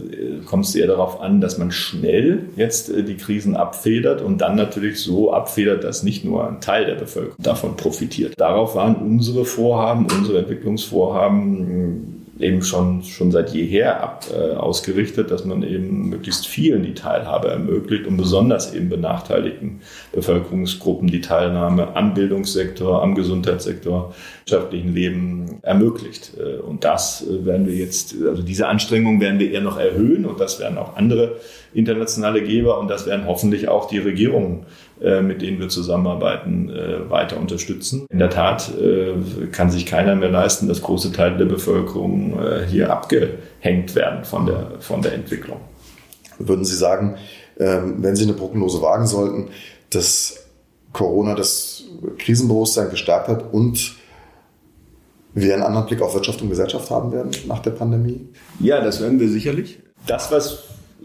kommt 0.45 0.67
es 0.67 0.75
eher 0.75 0.89
darauf 0.89 1.19
an, 1.23 1.41
dass 1.41 1.57
man 1.57 1.73
schnell 1.73 2.51
jetzt 2.55 2.91
äh, 2.91 3.03
die 3.03 3.17
Krisen 3.17 3.57
abfedert 3.57 4.21
und 4.21 4.43
dann 4.43 4.55
natürlich 4.55 5.01
so 5.01 5.33
abfedert, 5.33 5.85
dass 5.85 6.03
nicht 6.03 6.23
nur 6.23 6.47
ein 6.47 6.61
Teil 6.61 6.85
der 6.85 6.97
Bevölkerung 6.97 7.43
davon 7.43 7.77
profitiert. 7.77 8.35
Darauf 8.37 8.75
waren 8.75 8.97
unsere 8.97 9.47
Vorhaben, 9.47 10.07
unsere 10.15 10.41
Entwicklungsvorhaben 10.41 12.16
eben 12.39 12.63
schon, 12.63 13.03
schon 13.03 13.31
seit 13.31 13.55
jeher 13.55 14.03
ab, 14.03 14.27
äh, 14.33 14.55
ausgerichtet, 14.55 15.31
dass 15.31 15.45
man 15.45 15.63
eben 15.63 16.09
möglichst 16.09 16.47
vielen 16.47 16.83
die 16.83 16.95
Teilhabe 16.95 17.49
ermöglicht 17.49 18.07
und 18.07 18.17
besonders 18.17 18.75
eben 18.75 18.89
benachteiligten 18.89 19.81
Bevölkerungsgruppen 20.13 21.09
die 21.09 21.21
Teilnahme 21.21 21.97
am 21.97 22.15
Bildungssektor, 22.15 23.03
am 23.03 23.15
Gesundheitssektor, 23.15 24.15
wirtschaftlichen 24.45 24.95
Leben 24.95 25.59
ermöglicht. 25.63 26.33
Äh, 26.39 26.59
und 26.61 26.85
das 26.85 27.27
äh, 27.27 27.45
werden 27.47 27.67
wir 27.67 27.75
jetzt, 27.75 28.15
also 28.27 28.43
diese 28.43 28.69
Anstrengungen 28.69 29.21
werden 29.21 29.39
wir 29.39 29.51
eher 29.51 29.63
noch 29.63 29.79
erhöhen 29.79 30.27
und 30.27 30.39
das 30.39 30.61
werden 30.61 30.79
auch 30.79 30.97
andere 30.97 31.37
internationale 31.73 32.43
Geber 32.43 32.79
und 32.79 32.89
das 32.89 33.07
werden 33.07 33.27
hoffentlich 33.27 33.69
auch 33.69 33.89
die 33.89 33.99
Regierungen, 33.99 34.67
mit 35.01 35.43
denen 35.43 35.61
wir 35.61 35.69
zusammenarbeiten, 35.69 36.71
weiter 37.09 37.39
unterstützen. 37.39 38.07
In 38.09 38.19
der 38.19 38.31
Tat 38.31 38.73
kann 39.53 39.71
sich 39.71 39.85
keiner 39.85 40.15
mehr 40.15 40.31
leisten, 40.31 40.69
dass 40.69 40.81
große 40.81 41.13
Teile 41.13 41.37
der 41.37 41.45
Bevölkerung 41.45 42.39
hier 42.69 42.91
abgehängt 42.91 43.95
werden 43.95 44.25
von 44.25 44.47
der, 44.47 44.73
von 44.81 45.03
der 45.03 45.13
Entwicklung. 45.13 45.61
Würden 46.39 46.65
Sie 46.65 46.77
sagen, 46.77 47.17
ähm, 47.59 47.97
wenn 47.99 48.17
Sie 48.17 48.25
eine 48.25 48.35
Prognose 48.35 48.83
wagen 48.83 49.07
sollten, 49.07 49.49
dass 49.91 50.47
Corona 50.93 51.35
das 51.35 51.85
Krisenbewusstsein 52.19 52.91
gestärkt 52.91 53.29
hat 53.29 53.53
und 53.53 53.97
wir 55.35 55.55
einen 55.55 55.63
anderen 55.63 55.87
Blick 55.87 56.03
auf 56.03 56.15
Wirtschaft 56.15 56.41
und 56.43 56.51
Gesellschaft 56.51 56.91
haben 56.91 57.13
werden 57.13 57.31
nach 57.47 57.61
der 57.61 57.71
Pandemie? 57.73 58.29
Ja, 58.61 58.83
das 58.83 59.01
werden 59.01 59.21
wir 59.21 59.29
sicherlich. 59.29 59.79
Das, 60.07 60.31
was 60.31 60.65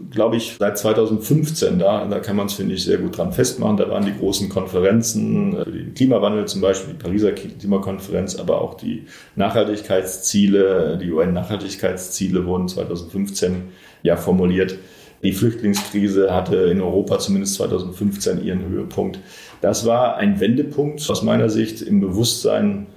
glaube 0.09 0.37
ich, 0.37 0.55
seit 0.59 0.77
2015, 0.77 1.79
da, 1.79 2.05
da 2.05 2.19
kann 2.19 2.35
man 2.35 2.47
es, 2.47 2.53
finde 2.53 2.75
ich, 2.75 2.83
sehr 2.83 2.97
gut 2.97 3.17
dran 3.17 3.31
festmachen. 3.33 3.77
Da 3.77 3.89
waren 3.89 4.05
die 4.05 4.17
großen 4.17 4.49
Konferenzen, 4.49 5.55
äh, 5.57 5.65
den 5.65 5.93
Klimawandel 5.93 6.45
zum 6.47 6.61
Beispiel, 6.61 6.93
die 6.93 7.03
Pariser 7.03 7.31
Klimakonferenz, 7.31 8.35
aber 8.35 8.61
auch 8.61 8.75
die 8.75 9.05
Nachhaltigkeitsziele, 9.35 10.97
die 11.01 11.11
UN-Nachhaltigkeitsziele 11.11 12.45
wurden 12.45 12.67
2015 12.67 13.63
ja 14.03 14.17
formuliert. 14.17 14.77
Die 15.23 15.33
Flüchtlingskrise 15.33 16.33
hatte 16.33 16.55
in 16.55 16.81
Europa 16.81 17.19
zumindest 17.19 17.55
2015 17.55 18.43
ihren 18.43 18.67
Höhepunkt. 18.67 19.19
Das 19.61 19.85
war 19.85 20.17
ein 20.17 20.39
Wendepunkt 20.39 21.07
aus 21.09 21.21
meiner 21.21 21.49
Sicht 21.49 21.81
im 21.81 22.01
Bewusstsein 22.01 22.87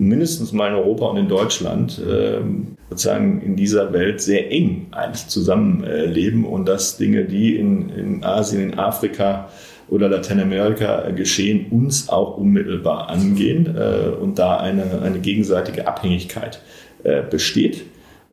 mindestens 0.00 0.52
mal 0.52 0.68
in 0.68 0.74
Europa 0.74 1.06
und 1.06 1.18
in 1.18 1.28
Deutschland 1.28 1.98
äh, 1.98 2.40
sozusagen 2.88 3.42
in 3.42 3.54
dieser 3.54 3.92
Welt 3.92 4.22
sehr 4.22 4.50
eng 4.50 4.86
eigentlich 4.92 5.28
zusammenleben 5.28 6.44
äh, 6.44 6.48
und 6.48 6.66
dass 6.66 6.96
Dinge, 6.96 7.26
die 7.26 7.56
in, 7.56 7.90
in 7.90 8.24
Asien, 8.24 8.62
in 8.62 8.78
Afrika 8.78 9.50
oder 9.88 10.08
Lateinamerika 10.08 11.10
geschehen, 11.10 11.66
uns 11.70 12.08
auch 12.08 12.38
unmittelbar 12.38 13.10
angehen 13.10 13.76
äh, 13.76 14.08
und 14.08 14.38
da 14.38 14.56
eine, 14.56 15.02
eine 15.02 15.18
gegenseitige 15.18 15.86
Abhängigkeit 15.86 16.62
äh, 17.04 17.22
besteht. 17.22 17.82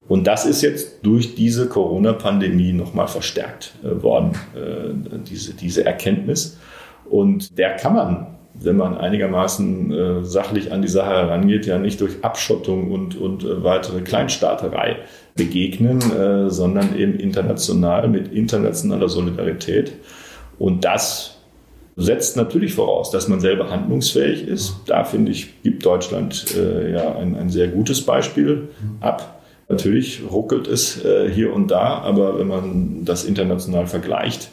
Und 0.08 0.26
das 0.26 0.46
ist 0.46 0.62
jetzt 0.62 1.06
durch 1.06 1.36
diese 1.36 1.68
Corona-Pandemie 1.68 2.72
nochmal 2.72 3.10
verstärkt 3.10 3.74
äh, 3.84 4.02
worden, 4.02 4.32
äh, 4.56 5.18
diese, 5.30 5.54
diese 5.54 5.86
Erkenntnis. 5.86 6.58
Und 7.10 7.58
der 7.58 7.76
kann 7.76 7.94
man 7.94 8.37
wenn 8.60 8.78
man 8.78 8.98
einigermaßen 8.98 9.92
äh, 9.92 10.24
sachlich 10.24 10.72
an 10.72 10.82
die 10.82 10.88
Sache 10.88 11.10
herangeht, 11.10 11.66
ja 11.66 11.78
nicht 11.78 12.02
durch 12.02 12.24
Abschottung 12.24 12.92
und, 12.92 13.16
und 13.16 13.44
äh, 13.44 13.64
weitere 13.64 14.02
Kleinstaaterei 14.02 14.98
begegnen, 15.36 16.00
äh, 16.12 16.50
sondern 16.50 16.98
eben 16.98 17.16
international 17.16 18.08
mit 18.08 18.32
internationaler 18.34 19.10
Solidarität. 19.10 19.94
Und 20.58 20.86
das 20.86 21.38
setzt 21.96 22.38
natürlich 22.38 22.74
voraus, 22.74 23.12
dass 23.12 23.28
man 23.28 23.40
selber 23.40 23.70
handlungsfähig 23.70 24.48
ist. 24.48 24.76
Da 24.86 25.04
finde 25.04 25.32
ich, 25.32 25.62
gibt 25.64 25.86
Deutschland 25.86 26.56
äh, 26.56 26.94
ja 26.94 27.16
ein, 27.16 27.36
ein 27.36 27.50
sehr 27.50 27.68
gutes 27.68 28.06
Beispiel 28.06 28.70
ab. 29.02 29.42
Natürlich 29.70 30.22
ruckelt 30.32 30.68
es 30.68 31.04
äh, 31.04 31.30
hier 31.30 31.54
und 31.54 31.72
da, 31.72 32.00
aber 32.00 32.40
wenn 32.40 32.48
man 32.48 33.04
das 33.04 33.26
international 33.26 33.88
vergleicht, 33.88 34.50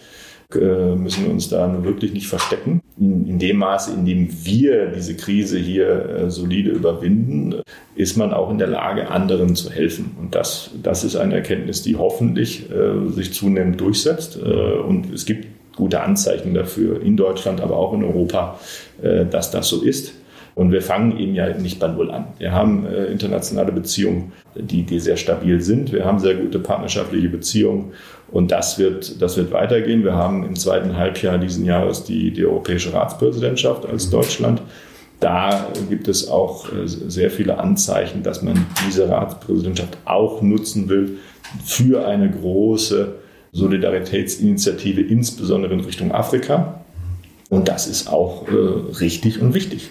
müssen 0.55 1.25
wir 1.25 1.33
uns 1.33 1.49
da 1.49 1.85
wirklich 1.85 2.13
nicht 2.13 2.27
verstecken. 2.27 2.83
In, 2.99 3.27
in, 3.27 3.39
dem 3.39 3.59
Maße, 3.59 3.93
in 3.93 4.05
dem 4.05 4.29
wir 4.45 4.87
diese 4.87 5.17
Krise 5.17 5.59
hier 5.59 6.09
äh, 6.09 6.31
solide 6.31 6.71
überwinden, 6.71 7.63
ist 7.97 8.17
man 8.17 8.33
auch 8.33 8.51
in 8.51 8.59
der 8.59 8.69
Lage, 8.69 9.11
anderen 9.11 9.57
zu 9.57 9.71
helfen. 9.71 10.17
Und 10.21 10.35
das, 10.35 10.71
das 10.83 11.05
ist 11.05 11.17
eine 11.17 11.35
Erkenntnis, 11.35 11.83
die 11.83 11.97
hoffentlich 11.97 12.71
äh, 12.71 13.11
sich 13.11 13.33
zunehmend 13.33 13.81
durchsetzt. 13.81 14.37
Äh, 14.37 14.49
und 14.49 15.13
es 15.13 15.27
gibt 15.27 15.47
gute 15.77 16.01
Anzeichen 16.01 16.55
dafür 16.55 17.03
in 17.03 17.17
Deutschland, 17.17 17.61
aber 17.61 17.77
auch 17.77 17.93
in 17.95 18.05
Europa, 18.05 18.59
äh, 19.03 19.27
dass 19.27 19.51
das 19.51 19.69
so 19.69 19.83
ist. 19.83 20.15
Und 20.55 20.71
wir 20.71 20.83
fangen 20.83 21.19
eben 21.19 21.35
ja 21.35 21.49
nicht 21.57 21.81
bei 21.81 21.89
Null 21.89 22.11
an. 22.11 22.27
Wir 22.39 22.53
haben 22.53 22.87
äh, 22.87 23.07
internationale 23.07 23.73
Beziehungen, 23.73 24.33
die, 24.55 24.85
die 24.85 25.01
sehr 25.01 25.17
stabil 25.17 25.61
sind. 25.61 25.93
Wir 25.93 26.05
haben 26.05 26.21
sehr 26.21 26.37
gute 26.37 26.61
partnerschaftliche 26.61 27.29
Beziehungen. 27.29 27.93
Und 28.31 28.51
das 28.51 28.79
wird, 28.79 29.21
das 29.23 29.37
wird 29.37 29.53
weitergehen. 29.53 30.03
Wir 30.03 30.15
haben 30.15 30.45
im 30.45 30.57
zweiten 30.57 30.97
Halbjahr 30.97 31.39
diesen 31.39 31.65
Jahres 31.65 32.05
die, 32.05 32.33
die 32.33 32.45
Europäische 32.45 32.93
Ratspräsidentschaft 32.93 33.87
als 33.87 34.11
Deutschland. 34.11 34.61
Da 35.21 35.69
gibt 35.89 36.09
es 36.09 36.29
auch 36.29 36.69
äh, 36.73 36.87
sehr 36.87 37.31
viele 37.31 37.59
Anzeichen, 37.59 38.23
dass 38.23 38.43
man 38.43 38.67
diese 38.87 39.09
Ratspräsidentschaft 39.09 39.97
auch 40.05 40.43
nutzen 40.43 40.89
will 40.89 41.19
für 41.65 42.07
eine 42.07 42.31
große 42.31 43.15
Solidaritätsinitiative, 43.53 45.01
insbesondere 45.01 45.73
in 45.73 45.81
Richtung 45.81 46.13
Afrika. 46.13 46.81
Und 47.51 47.69
das 47.69 47.87
ist 47.87 48.09
auch 48.13 48.49
äh, 48.49 48.53
richtig 48.99 49.41
und 49.41 49.55
wichtig. 49.55 49.91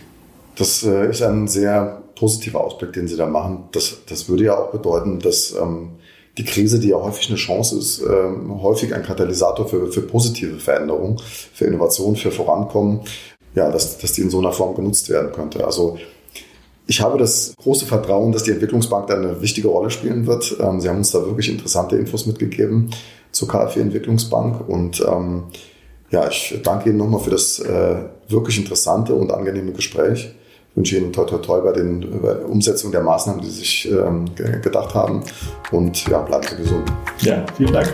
Das 0.55 0.83
äh, 0.83 1.09
ist 1.09 1.21
ein 1.21 1.47
sehr 1.47 2.01
positiver 2.15 2.61
Ausblick, 2.61 2.93
den 2.93 3.07
Sie 3.07 3.15
da 3.15 3.25
machen. 3.25 3.63
Das, 3.71 3.99
das 4.07 4.29
würde 4.29 4.43
ja 4.43 4.57
auch 4.57 4.71
bedeuten, 4.71 5.19
dass 5.19 5.53
ähm, 5.53 5.91
die 6.37 6.45
Krise, 6.45 6.79
die 6.79 6.89
ja 6.89 6.97
häufig 6.97 7.27
eine 7.29 7.37
Chance 7.37 7.77
ist, 7.77 8.01
ähm, 8.01 8.61
häufig 8.61 8.93
ein 8.93 9.03
Katalysator 9.03 9.67
für, 9.67 9.91
für 9.91 10.01
positive 10.01 10.57
Veränderungen, 10.57 11.19
für 11.53 11.65
Innovation, 11.65 12.15
für 12.15 12.31
Vorankommen, 12.31 13.01
ja, 13.55 13.69
dass, 13.69 13.99
dass 13.99 14.13
die 14.13 14.21
in 14.21 14.29
so 14.29 14.39
einer 14.39 14.51
Form 14.51 14.75
genutzt 14.75 15.09
werden 15.09 15.31
könnte. 15.31 15.63
Also 15.63 15.97
ich 16.87 17.01
habe 17.01 17.17
das 17.17 17.53
große 17.57 17.85
Vertrauen, 17.85 18.31
dass 18.31 18.43
die 18.43 18.51
Entwicklungsbank 18.51 19.07
da 19.07 19.15
eine 19.15 19.41
wichtige 19.41 19.67
Rolle 19.67 19.91
spielen 19.91 20.25
wird. 20.25 20.57
Ähm, 20.59 20.81
Sie 20.81 20.89
haben 20.89 20.97
uns 20.97 21.11
da 21.11 21.23
wirklich 21.23 21.49
interessante 21.49 21.97
Infos 21.97 22.25
mitgegeben 22.25 22.89
zur 23.31 23.47
KfW 23.47 23.79
Entwicklungsbank 23.79 24.67
und 24.67 25.03
ähm, 25.07 25.43
ja, 26.09 26.27
ich 26.27 26.59
danke 26.63 26.89
Ihnen 26.89 26.97
nochmal 26.97 27.19
für 27.19 27.31
das 27.31 27.59
äh, 27.59 27.95
wirklich 28.27 28.57
interessante 28.57 29.13
und 29.13 29.31
angenehme 29.31 29.71
Gespräch 29.71 30.33
wünsche 30.75 30.97
Ihnen 30.97 31.13
toi 31.13 31.25
toi 31.25 31.39
toi 31.39 31.61
bei, 31.61 31.71
den, 31.71 32.03
Umsetzung 32.47 32.91
der 32.91 33.01
Maßnahmen, 33.01 33.41
die 33.41 33.49
Sie 33.49 33.59
sich 33.59 33.91
ähm, 33.91 34.25
gedacht 34.35 34.93
haben. 34.93 35.23
Und 35.71 36.07
ja, 36.07 36.19
bleiben 36.19 36.45
Sie 36.49 36.55
gesund. 36.55 36.91
Ja, 37.21 37.45
vielen 37.57 37.73
Dank. 37.73 37.89